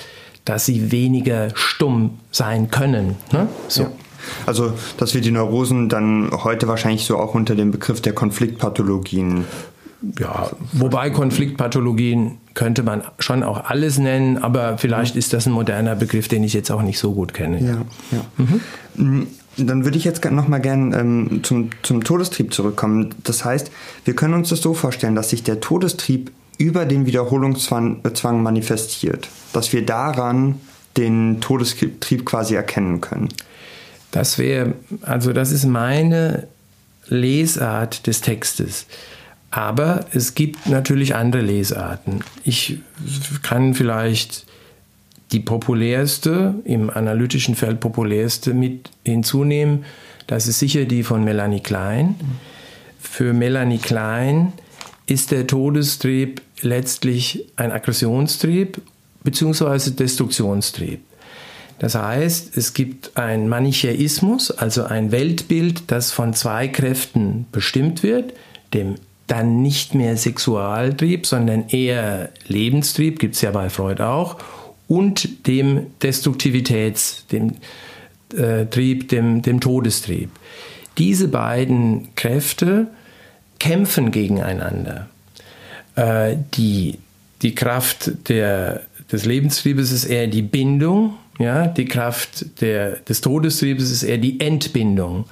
[0.47, 3.17] dass sie weniger stumm sein können.
[3.31, 3.47] Ne?
[3.69, 3.83] So.
[3.83, 3.91] Ja.
[4.47, 9.45] Also, dass wir die Neurosen dann heute wahrscheinlich so auch unter dem Begriff der Konfliktpathologien.
[10.19, 15.95] Ja, wobei Konfliktpathologien könnte man schon auch alles nennen, aber vielleicht ist das ein moderner
[15.95, 17.61] Begriff, den ich jetzt auch nicht so gut kenne.
[17.61, 18.25] Ja, ja.
[18.97, 19.29] Mhm.
[19.57, 23.15] Dann würde ich jetzt noch mal gerne ähm, zum, zum Todestrieb zurückkommen.
[23.23, 23.71] Das heißt,
[24.05, 29.73] wir können uns das so vorstellen, dass sich der Todestrieb über den Wiederholungszwang manifestiert, dass
[29.73, 30.57] wir daran
[30.97, 33.29] den Todestrieb quasi erkennen können.
[34.11, 36.49] Das wäre, also das ist meine
[37.07, 38.87] Lesart des Textes.
[39.51, 42.23] Aber es gibt natürlich andere Lesarten.
[42.45, 42.79] Ich
[43.43, 44.47] kann vielleicht
[45.33, 49.85] die populärste, im analytischen Feld populärste mit hinzunehmen.
[50.27, 52.15] Das ist sicher die von Melanie Klein.
[53.01, 54.53] Für Melanie Klein
[55.07, 58.81] ist der Todestrieb letztlich ein Aggressionstrieb
[59.25, 59.91] bzw.
[59.91, 61.01] Destruktionstrieb.
[61.79, 68.33] Das heißt, es gibt ein Manichäismus, also ein Weltbild, das von zwei Kräften bestimmt wird,
[68.75, 68.97] dem
[69.29, 74.37] dann nicht mehr Sexualtrieb, sondern eher Lebenstrieb, gibt es ja bei Freud auch,
[74.89, 77.53] und dem Destruktivitäts, dem
[78.35, 80.31] äh, Trieb, dem, dem Todestrieb.
[80.97, 82.89] Diese beiden Kräfte
[83.59, 85.09] kämpfen gegeneinander.
[85.95, 86.99] Äh, die,
[87.43, 91.67] die Kraft der, des Lebenstriebes ist eher die Bindung, ja?
[91.67, 95.27] die Kraft der, des Todestriebes ist eher die Entbindung.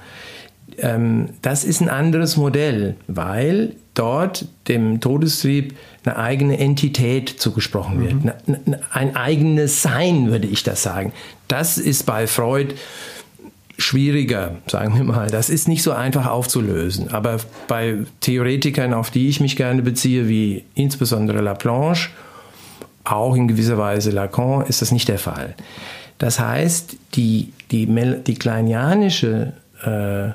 [0.77, 5.75] Ähm, das ist ein anderes Modell, weil dort dem Todestrieb
[6.05, 8.55] eine eigene Entität zugesprochen wird, mhm.
[8.65, 11.13] eine, ein eigenes Sein, würde ich das sagen.
[11.47, 12.75] Das ist bei Freud
[13.77, 15.27] schwieriger, sagen wir mal.
[15.27, 17.11] Das ist nicht so einfach aufzulösen.
[17.11, 22.09] Aber bei Theoretikern, auf die ich mich gerne beziehe, wie insbesondere Laplanche,
[23.03, 25.55] auch in gewisser Weise Lacan, ist das nicht der Fall.
[26.17, 27.85] Das heißt, die, die,
[28.25, 29.53] die kleinianische
[29.83, 30.31] äh,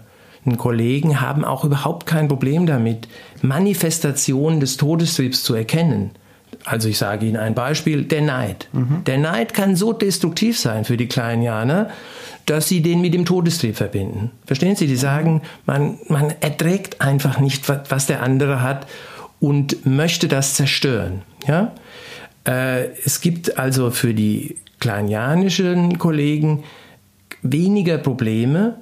[0.59, 3.09] Kollegen haben auch überhaupt kein Problem damit,
[3.43, 6.11] Manifestationen des Todestriebs zu erkennen.
[6.64, 8.68] Also ich sage Ihnen ein Beispiel, der Neid.
[8.72, 9.05] Mhm.
[9.07, 11.90] Der Neid kann so destruktiv sein für die Kleinianer,
[12.47, 14.30] dass sie den mit dem Todestrieb verbinden.
[14.47, 14.86] Verstehen Sie?
[14.86, 18.86] Die sagen, man, man erträgt einfach nicht, was der andere hat
[19.40, 21.22] und möchte das zerstören.
[21.47, 21.72] Ja?
[22.47, 26.64] Äh, es gibt also für die kleinianischen Kollegen
[27.43, 28.78] weniger Probleme,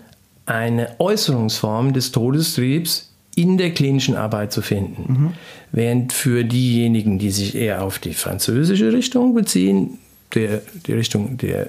[0.50, 5.12] eine Äußerungsform des Todestriebs in der klinischen Arbeit zu finden.
[5.12, 5.32] Mhm.
[5.72, 9.98] Während für diejenigen, die sich eher auf die französische Richtung beziehen,
[10.34, 11.68] der, die Richtung, der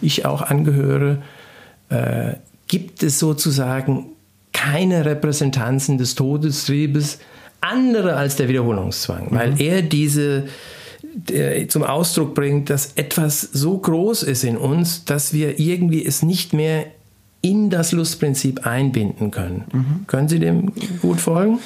[0.00, 1.22] ich auch angehöre,
[1.90, 2.34] äh,
[2.66, 4.06] gibt es sozusagen
[4.52, 7.18] keine Repräsentanzen des Todestriebes,
[7.60, 9.34] andere als der Wiederholungszwang, mhm.
[9.34, 10.44] weil er diese
[11.68, 16.54] zum Ausdruck bringt, dass etwas so groß ist in uns, dass wir irgendwie es nicht
[16.54, 16.86] mehr
[17.42, 19.64] in das Lustprinzip einbinden können.
[19.72, 20.06] Mhm.
[20.06, 20.72] Können Sie dem
[21.02, 21.58] gut folgen?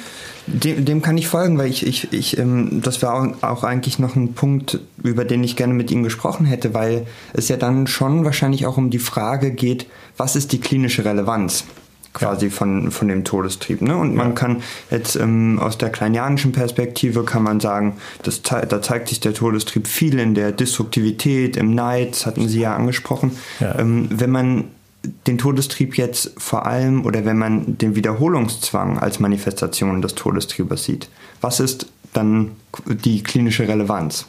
[0.47, 3.99] Dem, dem, kann ich folgen, weil ich, ich, ich ähm, das war auch, auch, eigentlich
[3.99, 7.85] noch ein Punkt, über den ich gerne mit Ihnen gesprochen hätte, weil es ja dann
[7.85, 11.65] schon wahrscheinlich auch um die Frage geht, was ist die klinische Relevanz?
[12.13, 12.51] quasi ja.
[12.51, 13.81] von, von dem Todestrieb.
[13.81, 13.95] Ne?
[13.95, 19.09] Und man kann jetzt ähm, aus der kleinianischen Perspektive kann man sagen, das, da zeigt
[19.09, 23.31] sich der Todestrieb viel in der Destruktivität, im Neid, das hatten Sie ja angesprochen.
[23.59, 23.77] Ja.
[23.77, 24.63] Ähm, wenn man
[25.25, 31.09] den Todestrieb jetzt vor allem oder wenn man den Wiederholungszwang als Manifestation des Todestriebes sieht,
[31.41, 32.51] was ist dann
[32.87, 34.27] die klinische Relevanz?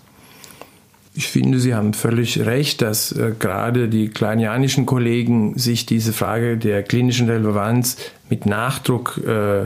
[1.15, 6.57] Ich finde, Sie haben völlig recht, dass äh, gerade die kleinianischen Kollegen sich diese Frage
[6.57, 7.97] der klinischen Relevanz
[8.31, 9.63] mit Nachdruck äh,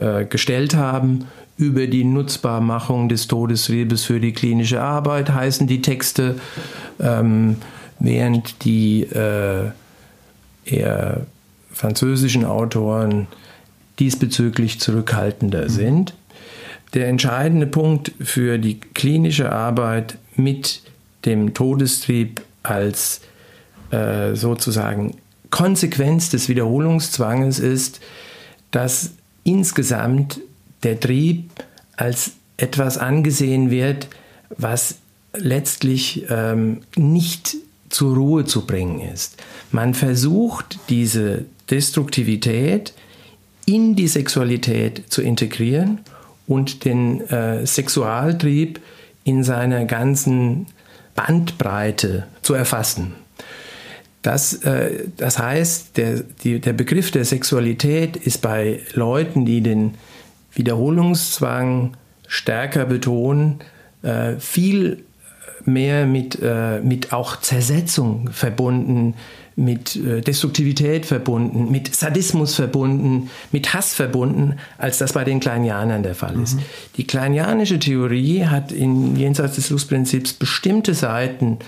[0.00, 1.26] äh, gestellt haben.
[1.58, 6.36] Über die Nutzbarmachung des Todestriebes für die klinische Arbeit heißen die Texte,
[6.98, 7.56] ähm,
[7.98, 9.72] während die äh,
[10.64, 11.26] eher
[11.72, 13.26] französischen Autoren
[13.98, 15.68] diesbezüglich zurückhaltender mhm.
[15.68, 16.14] sind.
[16.94, 20.82] Der entscheidende Punkt für die klinische Arbeit mit
[21.24, 23.20] dem Todestrieb als
[23.90, 25.16] äh, sozusagen
[25.50, 28.00] Konsequenz des Wiederholungszwanges ist,
[28.70, 29.12] dass
[29.44, 30.40] insgesamt
[30.82, 31.50] der Trieb
[31.96, 34.08] als etwas angesehen wird,
[34.56, 34.96] was
[35.34, 37.56] letztlich ähm, nicht
[37.90, 39.36] zur Ruhe zu bringen ist.
[39.72, 42.94] Man versucht diese Destruktivität
[43.66, 46.00] in die Sexualität zu integrieren
[46.46, 48.80] und den äh, Sexualtrieb
[49.24, 50.66] in seiner ganzen
[51.14, 53.12] Bandbreite zu erfassen.
[54.22, 59.94] Das, äh, das heißt, der, die, der Begriff der Sexualität ist bei Leuten, die den
[60.52, 63.60] Wiederholungszwang stärker betonen,
[64.02, 65.04] äh, viel
[65.64, 69.14] mehr mit, äh, mit auch Zersetzung verbunden,
[69.56, 76.02] mit äh, Destruktivität verbunden, mit Sadismus verbunden, mit Hass verbunden, als das bei den Kleinianern
[76.02, 76.56] der Fall ist.
[76.56, 76.62] Mhm.
[76.96, 81.58] Die kleinianische Theorie hat in jenseits des Lustprinzips bestimmte Seiten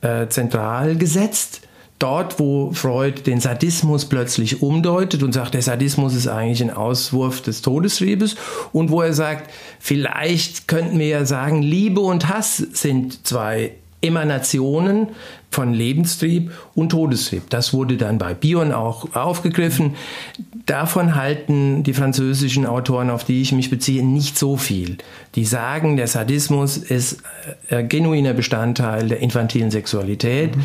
[0.00, 1.62] äh, zentral gesetzt.
[2.00, 7.42] Dort, wo Freud den Sadismus plötzlich umdeutet und sagt, der Sadismus ist eigentlich ein Auswurf
[7.42, 8.36] des Todestriebes
[8.72, 15.08] und wo er sagt, vielleicht könnten wir ja sagen, Liebe und Hass sind zwei Emanationen
[15.50, 17.50] von Lebenstrieb und Todestrieb.
[17.50, 19.96] Das wurde dann bei Bion auch aufgegriffen.
[20.64, 24.96] Davon halten die französischen Autoren, auf die ich mich beziehe, nicht so viel.
[25.34, 27.18] Die sagen, der Sadismus ist
[27.68, 30.56] ein genuiner Bestandteil der infantilen Sexualität.
[30.56, 30.64] Mhm.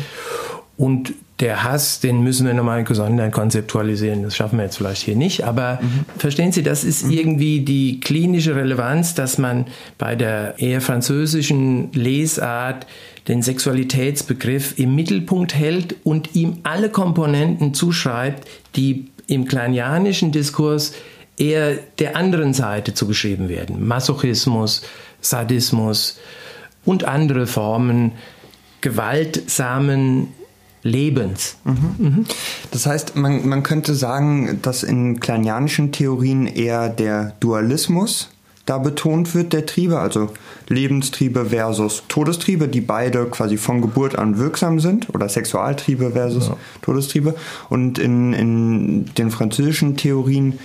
[0.76, 4.22] Und der Hass, den müssen wir nochmal gesondert konzeptualisieren.
[4.22, 5.44] Das schaffen wir jetzt vielleicht hier nicht.
[5.44, 6.04] Aber mhm.
[6.18, 7.12] verstehen Sie, das ist mhm.
[7.12, 9.66] irgendwie die klinische Relevanz, dass man
[9.98, 12.86] bei der eher französischen Lesart
[13.28, 20.92] den Sexualitätsbegriff im Mittelpunkt hält und ihm alle Komponenten zuschreibt, die im kleinianischen Diskurs
[21.36, 23.86] eher der anderen Seite zugeschrieben werden.
[23.86, 24.82] Masochismus,
[25.20, 26.18] Sadismus
[26.84, 28.12] und andere Formen
[28.80, 30.28] gewaltsamen
[30.86, 31.56] Lebens.
[31.64, 31.94] Mhm.
[31.98, 32.26] Mhm.
[32.70, 38.30] Das heißt, man, man könnte sagen, dass in kleinianischen Theorien eher der Dualismus
[38.66, 40.30] da betont wird, der Triebe, also
[40.68, 46.56] Lebenstriebe versus Todestriebe, die beide quasi von Geburt an wirksam sind, oder Sexualtriebe versus ja.
[46.82, 47.36] Todestriebe.
[47.68, 50.58] Und in, in den französischen Theorien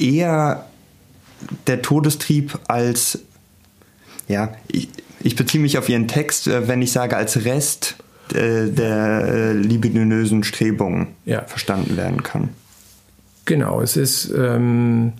[0.00, 0.66] eher
[1.68, 3.20] der Todestrieb als,
[4.26, 4.88] ja, ich,
[5.20, 7.96] ich beziehe mich auf Ihren Text, äh, wenn ich sage, als Rest
[8.32, 11.42] äh, der äh, libidinösen Strebungen ja.
[11.42, 12.50] verstanden werden kann.
[13.44, 15.12] Genau, es ist ähm,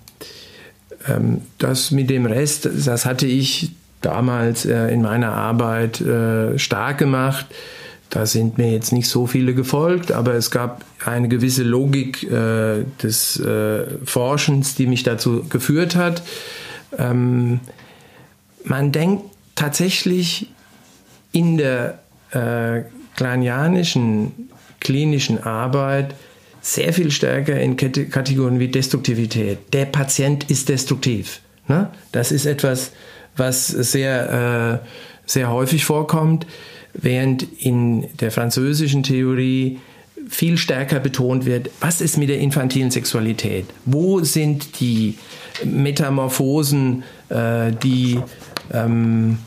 [1.06, 6.98] ähm, das mit dem Rest, das hatte ich damals äh, in meiner Arbeit äh, stark
[6.98, 7.46] gemacht.
[8.10, 12.84] Da sind mir jetzt nicht so viele gefolgt, aber es gab eine gewisse Logik äh,
[13.02, 16.22] des äh, Forschens, die mich dazu geführt hat.
[16.96, 17.60] Ähm,
[18.62, 19.24] man denkt
[19.56, 20.48] tatsächlich
[21.32, 21.98] in der
[22.34, 22.84] äh,
[23.16, 26.14] kleinianischen klinischen Arbeit
[26.60, 29.58] sehr viel stärker in Kategorien wie Destruktivität.
[29.72, 31.40] Der Patient ist destruktiv.
[31.68, 31.90] Ne?
[32.12, 32.92] Das ist etwas,
[33.36, 34.88] was sehr, äh,
[35.26, 36.46] sehr häufig vorkommt,
[36.94, 39.80] während in der französischen Theorie
[40.28, 43.66] viel stärker betont wird, was ist mit der infantilen Sexualität?
[43.84, 45.18] Wo sind die
[45.64, 48.20] Metamorphosen, äh, die,
[48.72, 49.38] ähm,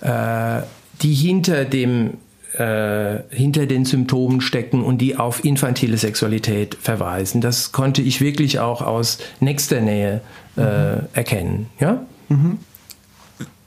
[0.00, 0.60] äh,
[1.02, 2.14] die hinter dem
[2.56, 7.40] äh, hinter den Symptomen stecken und die auf infantile Sexualität verweisen.
[7.40, 10.22] Das konnte ich wirklich auch aus nächster Nähe
[10.56, 11.00] äh, mhm.
[11.12, 11.66] erkennen.
[11.80, 12.06] Ja?
[12.28, 12.58] Mhm.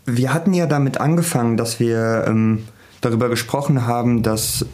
[0.06, 2.64] Wir hatten ja damit angefangen, dass wir ähm,
[3.02, 4.66] darüber gesprochen haben, dass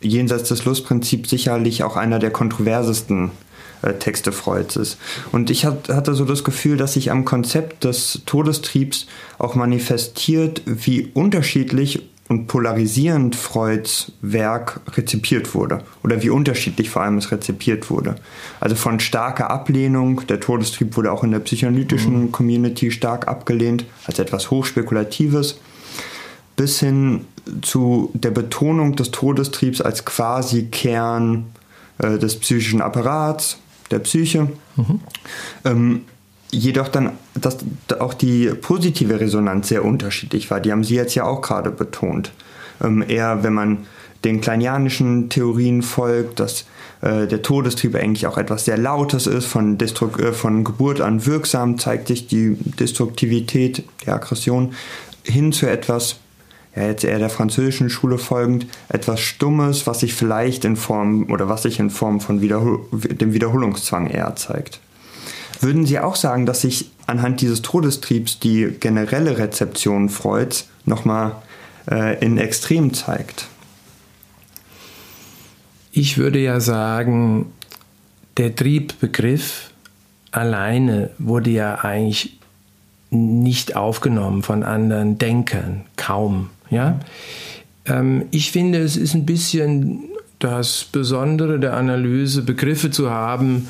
[0.00, 3.32] jenseits des Lustprinzips sicherlich auch einer der kontroversesten
[3.84, 4.98] äh, Texte Freuds ist.
[5.32, 9.06] Und ich hat, hatte so das Gefühl, dass sich am Konzept des Todestriebs
[9.38, 17.18] auch manifestiert, wie unterschiedlich und polarisierend Freuds Werk rezipiert wurde oder wie unterschiedlich vor allem
[17.18, 18.16] es rezipiert wurde.
[18.60, 22.32] Also von starker Ablehnung, der Todestrieb wurde auch in der psychoanalytischen mhm.
[22.32, 25.58] Community stark abgelehnt als etwas Hochspekulatives,
[26.56, 27.26] bis hin
[27.60, 31.46] zu der Betonung des Todestriebs als quasi Kern
[31.98, 33.58] äh, des psychischen Apparats,
[33.94, 34.48] der Psyche.
[34.76, 35.00] Mhm.
[35.64, 36.00] Ähm,
[36.50, 37.58] jedoch dann, dass
[37.98, 40.60] auch die positive Resonanz sehr unterschiedlich war.
[40.60, 42.32] Die haben Sie jetzt ja auch gerade betont.
[42.82, 43.78] Ähm, eher, wenn man
[44.24, 46.64] den kleinianischen Theorien folgt, dass
[47.02, 51.26] äh, der Todestrieb eigentlich auch etwas sehr Lautes ist, von, Destruk äh, von Geburt an
[51.26, 54.74] wirksam zeigt sich die Destruktivität, die Aggression,
[55.24, 56.16] hin zu etwas,
[56.76, 61.48] ja, jetzt eher der französischen Schule folgend, etwas Stummes, was sich vielleicht in Form oder
[61.48, 64.80] was sich in Form von Wiederhol dem Wiederholungszwang eher zeigt.
[65.60, 71.36] Würden Sie auch sagen, dass sich anhand dieses Todestriebs die generelle Rezeption Freuds nochmal
[71.90, 73.46] äh, in Extrem zeigt?
[75.92, 77.52] Ich würde ja sagen,
[78.36, 79.70] der Triebbegriff
[80.32, 82.38] alleine wurde ja eigentlich
[83.10, 86.50] nicht aufgenommen von anderen Denkern, kaum.
[86.74, 87.00] Ja?
[87.86, 90.04] Ähm, ich finde, es ist ein bisschen
[90.38, 93.68] das Besondere der Analyse, Begriffe zu haben,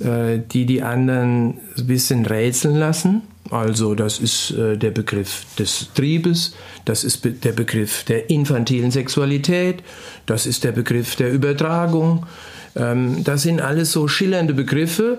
[0.00, 3.22] äh, die die anderen ein bisschen rätseln lassen.
[3.50, 6.54] Also das ist äh, der Begriff des Triebes,
[6.84, 9.82] das ist der Begriff der infantilen Sexualität,
[10.26, 12.26] das ist der Begriff der Übertragung.
[12.74, 15.18] Ähm, das sind alles so schillernde Begriffe,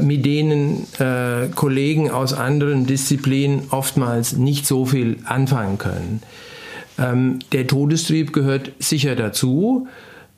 [0.00, 0.86] mit denen
[1.54, 6.22] Kollegen aus anderen Disziplinen oftmals nicht so viel anfangen können.
[6.98, 9.88] Ähm, der Todestrieb gehört sicher dazu.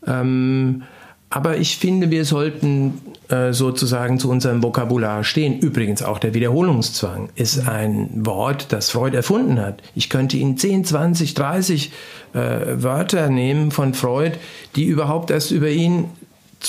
[0.07, 0.83] Ähm,
[1.31, 5.59] aber ich finde, wir sollten äh, sozusagen zu unserem Vokabular stehen.
[5.59, 9.83] Übrigens auch der Wiederholungszwang ist ein Wort, das Freud erfunden hat.
[9.97, 11.91] Ich könnte Ihnen 10, 20, 30
[12.35, 12.39] äh,
[12.77, 14.39] Wörter nehmen von Freud,
[14.77, 16.05] die überhaupt erst über ihn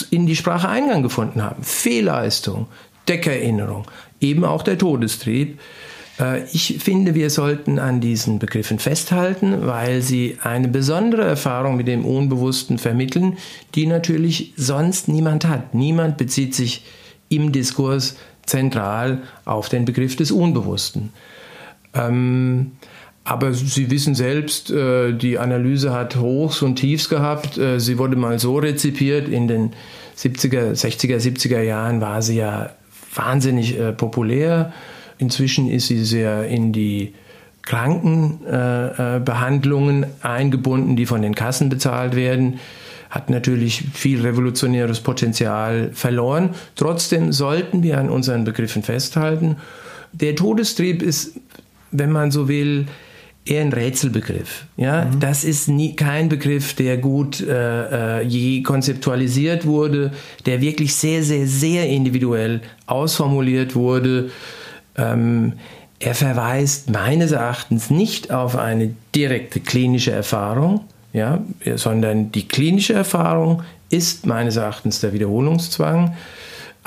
[0.02, 1.64] in die Sprache Eingang gefunden haben.
[1.64, 2.68] Fehlleistung,
[3.08, 3.86] Deckerinnerung,
[4.20, 5.60] eben auch der Todestrieb.
[6.20, 11.88] Äh, ich finde, wir sollten an diesen Begriffen festhalten, weil sie eine besondere Erfahrung mit
[11.88, 13.38] dem Unbewussten vermitteln,
[13.76, 15.74] die natürlich sonst niemand hat.
[15.74, 16.86] Niemand bezieht sich
[17.30, 18.16] im Diskurs
[18.46, 21.12] zentral auf den Begriff des Unbewussten.
[21.94, 22.74] Ähm,
[23.26, 27.58] aber Sie wissen selbst, äh, die Analyse hat Hochs und Tiefs gehabt.
[27.58, 29.74] Äh, sie wurde mal so rezipiert, in den
[30.18, 32.70] 70er, 60er, 70er Jahren war sie ja
[33.14, 34.74] wahnsinnig populär
[35.18, 37.14] Inzwischen ist sie sehr in die
[37.62, 42.60] Krankenbehandlungen äh, eingebunden, die von den Kassen bezahlt werden
[43.08, 46.50] hat natürlich viel revolutionäres Potenzial verloren.
[46.76, 49.56] Trotzdem sollten wir an unseren Begriffen festhalten.
[50.12, 51.40] Der Todestrieb ist,
[51.92, 52.88] wenn man so will,
[53.46, 54.66] eher ein Rätselbegriff.
[54.76, 55.20] Ja, mhm.
[55.20, 60.12] das ist nie, kein Begriff, der gut äh, äh je konzeptualisiert wurde,
[60.46, 64.32] der wirklich sehr, sehr, sehr individuell ausformuliert wurde.
[64.98, 65.54] Ähm,
[66.00, 70.82] er verweist meines Erachtens nicht auf eine direkte klinische Erfahrung,
[71.14, 71.42] ja,
[71.76, 76.16] sondern die klinische Erfahrung ist meines Erachtens der Wiederholungszwang.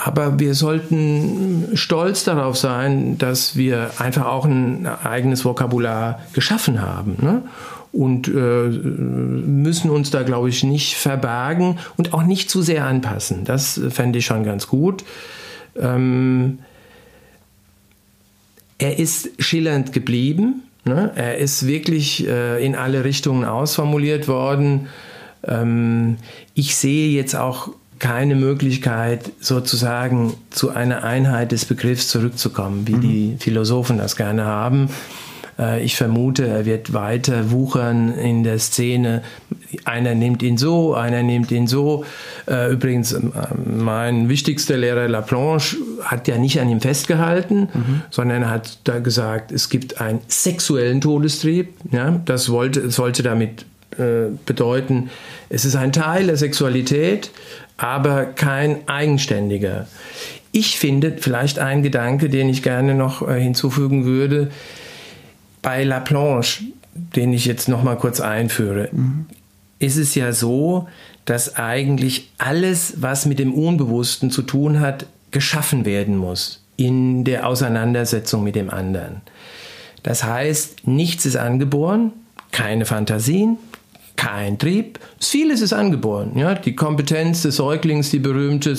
[0.00, 7.16] Aber wir sollten stolz darauf sein, dass wir einfach auch ein eigenes Vokabular geschaffen haben.
[7.20, 7.42] Ne?
[7.90, 13.44] Und äh, müssen uns da, glaube ich, nicht verbergen und auch nicht zu sehr anpassen.
[13.44, 15.02] Das fände ich schon ganz gut.
[15.76, 16.60] Ähm,
[18.78, 20.62] er ist schillernd geblieben.
[20.84, 21.10] Ne?
[21.16, 24.86] Er ist wirklich äh, in alle Richtungen ausformuliert worden.
[25.42, 26.18] Ähm,
[26.54, 33.00] ich sehe jetzt auch keine Möglichkeit, sozusagen zu einer Einheit des Begriffs zurückzukommen, wie mhm.
[33.00, 34.88] die Philosophen das gerne haben.
[35.58, 39.22] Äh, ich vermute, er wird weiter wuchern in der Szene.
[39.84, 42.04] Einer nimmt ihn so, einer nimmt ihn so.
[42.46, 43.20] Äh, übrigens, äh,
[43.64, 48.02] mein wichtigster Lehrer Laplanche hat ja nicht an ihm festgehalten, mhm.
[48.10, 51.74] sondern hat da gesagt, es gibt einen sexuellen Todestrieb.
[51.90, 53.66] Ja, das wollte, sollte damit
[54.46, 55.10] bedeuten,
[55.48, 57.32] es ist ein Teil der Sexualität,
[57.78, 59.86] aber kein eigenständiger.
[60.52, 64.50] Ich finde vielleicht ein Gedanke, den ich gerne noch hinzufügen würde,
[65.62, 66.64] bei Laplanche,
[66.94, 69.26] den ich jetzt noch mal kurz einführe, mhm.
[69.78, 70.88] ist es ja so,
[71.24, 77.46] dass eigentlich alles, was mit dem Unbewussten zu tun hat, geschaffen werden muss in der
[77.46, 79.20] Auseinandersetzung mit dem anderen.
[80.02, 82.12] Das heißt, nichts ist angeboren,
[82.50, 83.58] keine Fantasien,
[84.18, 84.98] kein Trieb.
[85.20, 86.32] Vieles ist angeboren.
[86.36, 86.54] Ja?
[86.54, 88.76] Die Kompetenz des Säuglings, die berühmte,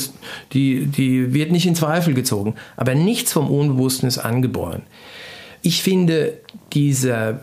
[0.52, 2.56] die, die wird nicht in Zweifel gezogen.
[2.76, 4.84] Aber nichts vom Unbewussten ist angeboren.
[5.62, 6.34] Ich finde,
[6.74, 7.40] diese,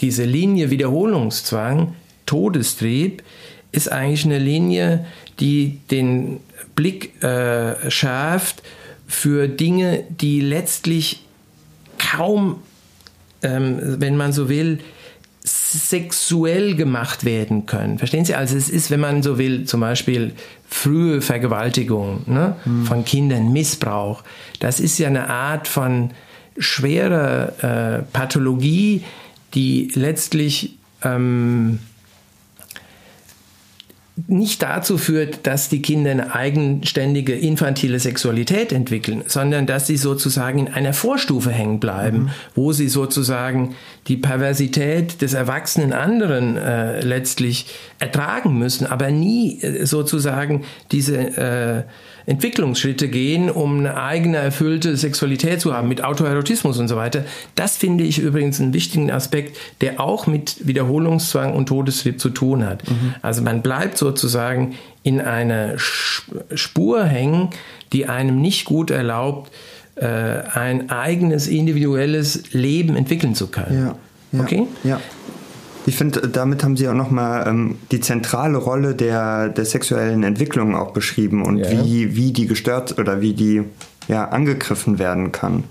[0.00, 1.94] diese Linie Wiederholungszwang,
[2.26, 3.24] Todestrieb,
[3.72, 5.04] ist eigentlich eine Linie,
[5.40, 6.38] die den
[6.76, 8.62] Blick äh, schärft
[9.08, 11.24] für Dinge, die letztlich
[11.98, 12.62] kaum,
[13.42, 14.78] ähm, wenn man so will,
[15.72, 17.98] sexuell gemacht werden können.
[17.98, 18.34] Verstehen Sie?
[18.34, 20.32] Also es ist, wenn man so will, zum Beispiel
[20.68, 22.84] frühe Vergewaltigung ne, mhm.
[22.84, 24.22] von Kindern, Missbrauch.
[24.60, 26.10] Das ist ja eine Art von
[26.58, 29.02] schwere äh, Pathologie,
[29.54, 31.78] die letztlich ähm,
[34.26, 40.58] nicht dazu führt, dass die Kinder eine eigenständige infantile Sexualität entwickeln, sondern dass sie sozusagen
[40.58, 42.30] in einer Vorstufe hängen bleiben, mhm.
[42.54, 43.74] wo sie sozusagen
[44.08, 47.66] die Perversität des erwachsenen anderen äh, letztlich
[47.98, 51.82] ertragen müssen, aber nie äh, sozusagen diese äh,
[52.26, 57.24] Entwicklungsschritte gehen, um eine eigene erfüllte Sexualität zu haben, mit Autoerotismus und so weiter.
[57.54, 62.64] Das finde ich übrigens einen wichtigen Aspekt, der auch mit Wiederholungszwang und Todestrieb zu tun
[62.64, 62.88] hat.
[62.88, 63.14] Mhm.
[63.22, 67.50] Also man bleibt sozusagen in einer Spur hängen,
[67.92, 69.52] die einem nicht gut erlaubt,
[69.96, 73.86] äh, ein eigenes individuelles Leben entwickeln zu können.
[73.86, 73.96] Ja,
[74.32, 74.66] ja, okay?
[74.84, 75.00] Ja.
[75.86, 80.76] Ich finde, damit haben Sie auch nochmal ähm, die zentrale Rolle der, der sexuellen Entwicklung
[80.76, 81.70] auch beschrieben und ja.
[81.70, 83.64] wie, wie die gestört oder wie die
[84.08, 85.64] ja, angegriffen werden kann.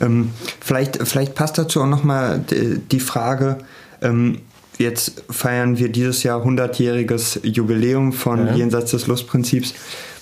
[0.00, 2.44] Ähm, vielleicht, vielleicht passt dazu auch nochmal
[2.90, 3.58] die, Frage,
[4.00, 4.38] ähm,
[4.78, 8.54] jetzt feiern wir dieses Jahr 100-jähriges Jubiläum von ja.
[8.54, 9.74] Jenseits des Lustprinzips.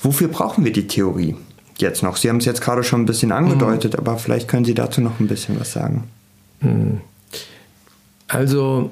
[0.02, 1.36] Wofür brauchen wir die Theorie
[1.78, 2.16] jetzt noch?
[2.16, 4.00] Sie haben es jetzt gerade schon ein bisschen angedeutet, mhm.
[4.00, 6.04] aber vielleicht können Sie dazu noch ein bisschen was sagen.
[6.60, 7.00] Mhm.
[8.28, 8.90] Also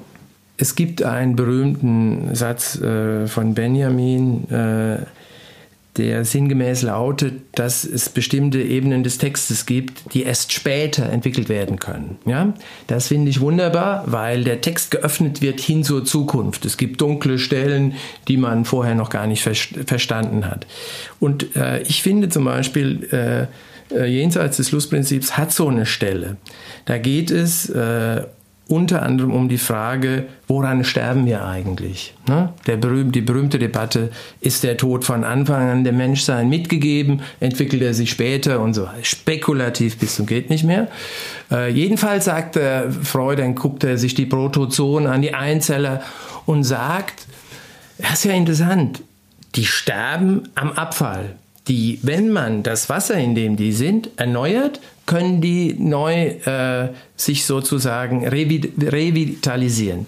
[0.59, 4.97] es gibt einen berühmten Satz äh, von Benjamin, äh,
[5.97, 11.79] der sinngemäß lautet, dass es bestimmte Ebenen des Textes gibt, die erst später entwickelt werden
[11.79, 12.17] können.
[12.25, 12.53] Ja?
[12.87, 16.65] Das finde ich wunderbar, weil der Text geöffnet wird hin zur Zukunft.
[16.65, 17.95] Es gibt dunkle Stellen,
[18.27, 20.67] die man vorher noch gar nicht ver verstanden hat.
[21.19, 26.37] Und äh, ich finde zum Beispiel, äh, äh jenseits des Lustprinzips hat so eine Stelle.
[26.85, 28.23] Da geht es äh,
[28.69, 32.13] unter anderem um die Frage, woran sterben wir eigentlich?
[32.27, 32.53] Ne?
[32.67, 34.11] Der berühmte, die berühmte Debatte,
[34.41, 38.87] ist der Tod von Anfang an dem Menschsein mitgegeben, entwickelt er sich später und so
[39.01, 40.87] spekulativ bis zum geht nicht mehr.
[41.51, 46.01] Äh, jedenfalls sagt der Freud, dann guckt er sich die Protozoen an, die Einzeller
[46.45, 47.25] und sagt,
[47.97, 49.01] das ist ja interessant,
[49.55, 51.35] die sterben am Abfall.
[51.67, 54.79] Die, wenn man das Wasser, in dem die sind, erneuert,
[55.09, 60.05] können die neu äh, sich sozusagen revitalisieren.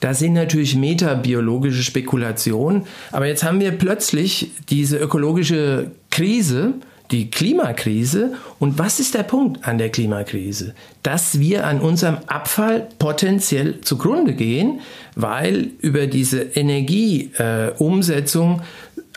[0.00, 6.72] Das sind natürlich metabiologische Spekulationen, aber jetzt haben wir plötzlich diese ökologische Krise,
[7.10, 8.32] die Klimakrise.
[8.58, 10.74] Und was ist der Punkt an der Klimakrise?
[11.02, 14.80] Dass wir an unserem Abfall potenziell zugrunde gehen,
[15.14, 18.62] weil über diese Energieumsetzung äh,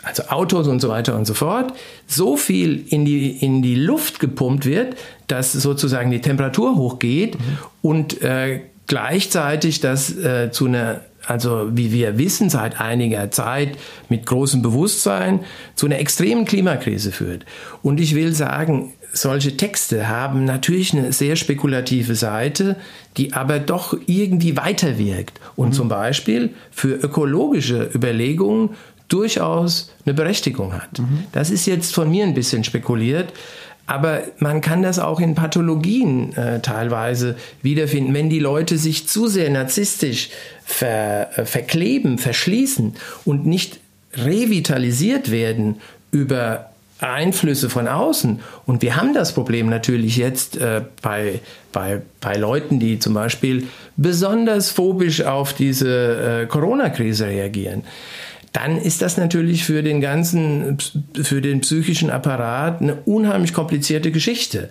[0.06, 1.72] also Autos und so weiter und so fort,
[2.06, 4.96] so viel in die, in die Luft gepumpt wird,
[5.26, 7.58] dass sozusagen die Temperatur hochgeht mhm.
[7.82, 13.76] und äh, gleichzeitig das äh, zu einer also wie wir wissen seit einiger Zeit
[14.08, 15.40] mit großem Bewusstsein
[15.74, 17.44] zu einer extremen Klimakrise führt.
[17.82, 22.76] Und ich will sagen, solche Texte haben natürlich eine sehr spekulative Seite,
[23.16, 25.72] die aber doch irgendwie weiterwirkt und mhm.
[25.72, 28.76] zum Beispiel für ökologische Überlegungen
[29.08, 30.98] durchaus eine Berechtigung hat.
[30.98, 31.24] Mhm.
[31.32, 33.32] Das ist jetzt von mir ein bisschen spekuliert,
[33.86, 39.28] aber man kann das auch in Pathologien äh, teilweise wiederfinden, wenn die Leute sich zu
[39.28, 40.30] sehr narzisstisch
[40.64, 42.94] ver, äh, verkleben, verschließen
[43.24, 43.78] und nicht
[44.14, 45.76] revitalisiert werden
[46.10, 48.40] über Einflüsse von außen.
[48.64, 51.40] Und wir haben das Problem natürlich jetzt äh, bei,
[51.70, 57.84] bei, bei Leuten, die zum Beispiel besonders phobisch auf diese äh, Corona-Krise reagieren.
[58.56, 60.78] Dann ist das natürlich für den ganzen,
[61.22, 64.70] für den psychischen Apparat eine unheimlich komplizierte Geschichte.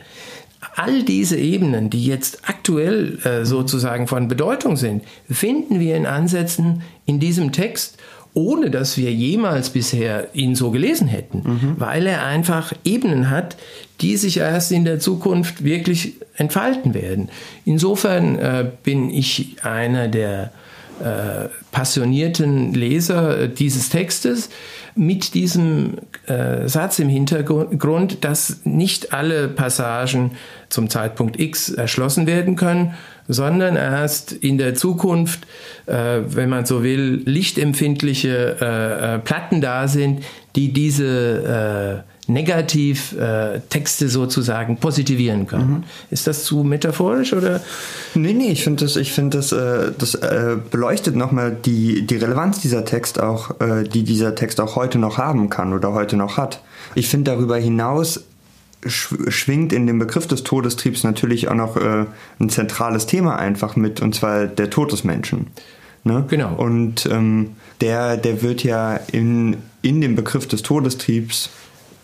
[0.76, 6.82] All diese Ebenen, die jetzt aktuell äh, sozusagen von Bedeutung sind, finden wir in Ansätzen
[7.06, 8.00] in diesem Text
[8.34, 11.76] ohne dass wir jemals bisher ihn so gelesen hätten, mhm.
[11.78, 13.56] weil er einfach Ebenen hat,
[14.02, 17.30] die sich erst in der Zukunft wirklich entfalten werden.
[17.64, 20.52] Insofern äh, bin ich einer der
[21.04, 24.50] äh, passionierten Leser dieses Textes
[24.96, 30.32] mit diesem äh, Satz im Hintergrund, dass nicht alle Passagen
[30.70, 32.94] zum Zeitpunkt X erschlossen werden können,
[33.28, 35.46] sondern erst in der Zukunft,
[35.86, 40.24] äh, wenn man so will, lichtempfindliche äh, äh Platten da sind,
[40.56, 45.70] die diese äh, Negativtexte äh, sozusagen positivieren können.
[45.70, 45.84] Mhm.
[46.10, 47.62] Ist das zu metaphorisch oder?
[48.14, 52.18] Nee, nee, ich finde das, ich finde das, äh, das äh, beleuchtet nochmal die, die
[52.18, 56.18] Relevanz dieser Text auch, äh, die dieser Text auch heute noch haben kann oder heute
[56.18, 56.62] noch hat.
[56.96, 58.22] Ich finde darüber hinaus
[58.88, 62.06] schwingt in dem Begriff des Todestriebs natürlich auch noch äh,
[62.40, 65.48] ein zentrales Thema einfach mit, und zwar der Tod des Menschen.
[66.04, 66.24] Ne?
[66.30, 66.54] Genau.
[66.54, 71.50] Und ähm, der, der wird ja in, in dem Begriff des Todestriebs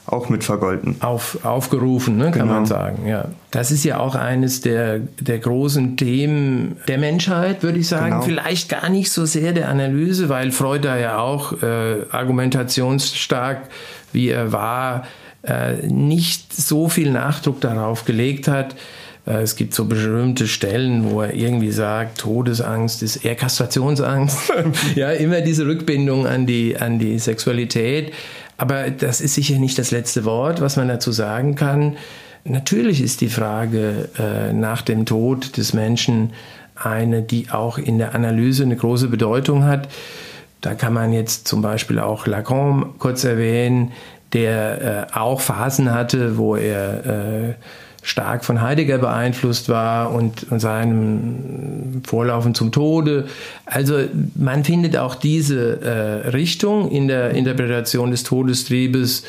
[0.06, 0.96] auch mit vergolten.
[1.00, 2.54] Auf, aufgerufen, ne, kann genau.
[2.54, 3.08] man sagen.
[3.08, 3.26] Ja.
[3.52, 8.12] Das ist ja auch eines der, der großen Themen der Menschheit, würde ich sagen.
[8.12, 8.24] Genau.
[8.24, 13.70] Vielleicht gar nicht so sehr der Analyse, weil Freud da ja auch äh, argumentationsstark,
[14.12, 15.04] wie er war,
[15.44, 18.76] äh, nicht so viel Nachdruck darauf gelegt hat.
[19.26, 24.54] Äh, es gibt so berühmte Stellen, wo er irgendwie sagt, Todesangst ist eher Kastrationsangst.
[24.96, 28.14] ja, immer diese Rückbindung an die, an die Sexualität.
[28.62, 31.98] Aber das ist sicher nicht das letzte Wort, was man dazu sagen kann.
[32.44, 36.34] Natürlich ist die Frage äh, nach dem Tod des Menschen
[36.76, 39.88] eine, die auch in der Analyse eine große Bedeutung hat.
[40.62, 43.94] Da kann man jetzt zum Beispiel auch Lacan kurz erwähnen,
[44.32, 47.54] der äh, auch Phasen hatte, wo er äh,
[48.02, 53.28] stark von Heidegger beeinflusst war und, und seinem Vorlaufen zum Tode.
[53.66, 54.00] Also
[54.36, 59.24] man findet auch diese äh, Richtung in der Interpretation des Todestriebes,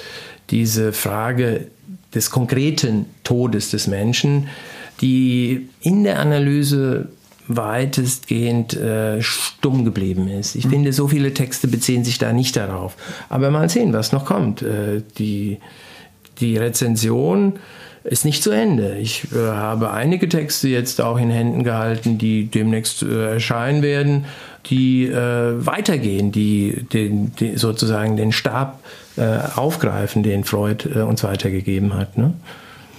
[0.50, 1.66] diese Frage
[2.14, 4.48] des konkreten Todes des Menschen,
[5.00, 7.08] die in der Analyse
[7.48, 10.54] weitestgehend äh, stumm geblieben ist.
[10.54, 10.70] Ich mhm.
[10.70, 12.96] finde, so viele Texte beziehen sich da nicht darauf.
[13.28, 14.62] Aber mal sehen, was noch kommt.
[14.62, 15.58] Äh, die,
[16.40, 17.54] die Rezension
[18.04, 18.96] ist nicht zu Ende.
[18.98, 24.26] Ich äh, habe einige Texte jetzt auch in Händen gehalten, die demnächst äh, erscheinen werden,
[24.66, 28.80] die äh, weitergehen, die, den, die sozusagen den Stab
[29.16, 32.18] äh, aufgreifen, den Freud uns weitergegeben hat.
[32.18, 32.34] Ne?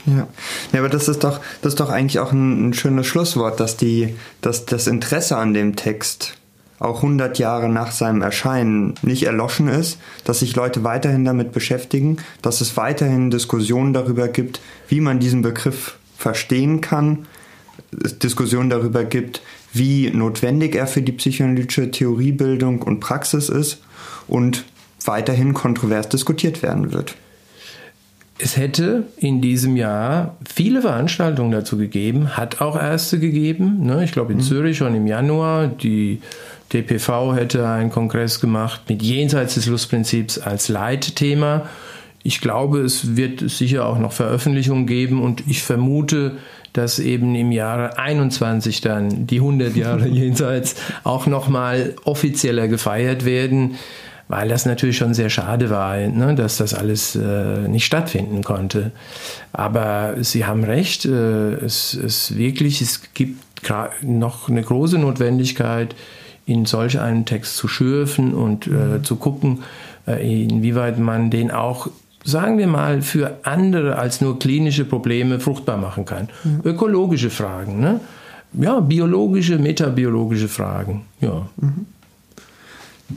[0.06, 0.28] Ja.
[0.74, 3.78] ja, aber das ist doch, das ist doch eigentlich auch ein, ein schönes Schlusswort, dass,
[3.78, 6.36] die, dass das Interesse an dem Text
[6.84, 12.18] auch 100 Jahre nach seinem Erscheinen nicht erloschen ist, dass sich Leute weiterhin damit beschäftigen,
[12.42, 17.26] dass es weiterhin Diskussionen darüber gibt, wie man diesen Begriff verstehen kann,
[17.92, 23.82] Diskussionen darüber gibt, wie notwendig er für die psychoanalytische Theoriebildung und Praxis ist
[24.28, 24.66] und
[25.06, 27.16] weiterhin kontrovers diskutiert werden wird
[28.40, 33.86] es hätte in diesem Jahr viele Veranstaltungen dazu gegeben, hat auch erste gegeben.
[33.86, 34.04] Ne?
[34.04, 34.44] Ich glaube in mhm.
[34.44, 35.68] Zürich schon im Januar.
[35.68, 36.20] Die
[36.74, 41.68] DPV hätte einen Kongress gemacht mit Jenseits des Lustprinzips als Leitthema.
[42.24, 46.38] Ich glaube, es wird sicher auch noch Veröffentlichungen geben und ich vermute,
[46.72, 53.76] dass eben im Jahre 21 dann die 100 Jahre Jenseits auch nochmal offizieller gefeiert werden
[54.30, 58.92] weil das natürlich schon sehr schade war, ne, dass das alles äh, nicht stattfinden konnte.
[59.52, 63.44] Aber Sie haben recht, äh, es, es wirklich, es gibt
[64.02, 65.96] noch eine große Notwendigkeit,
[66.46, 69.04] in solch einen Text zu schürfen und äh, mhm.
[69.04, 69.64] zu gucken,
[70.08, 71.90] äh, inwieweit man den auch
[72.26, 76.30] sagen wir mal, für andere als nur klinische Probleme fruchtbar machen kann.
[76.44, 76.62] Mhm.
[76.64, 78.00] Ökologische Fragen, ne?
[78.54, 81.06] ja, biologische, metabiologische Fragen.
[81.20, 81.48] Ja.
[81.58, 81.86] Mhm.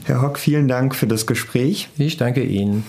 [0.03, 1.89] Herr Hock, vielen Dank für das Gespräch.
[1.97, 2.83] Ich danke Ihnen.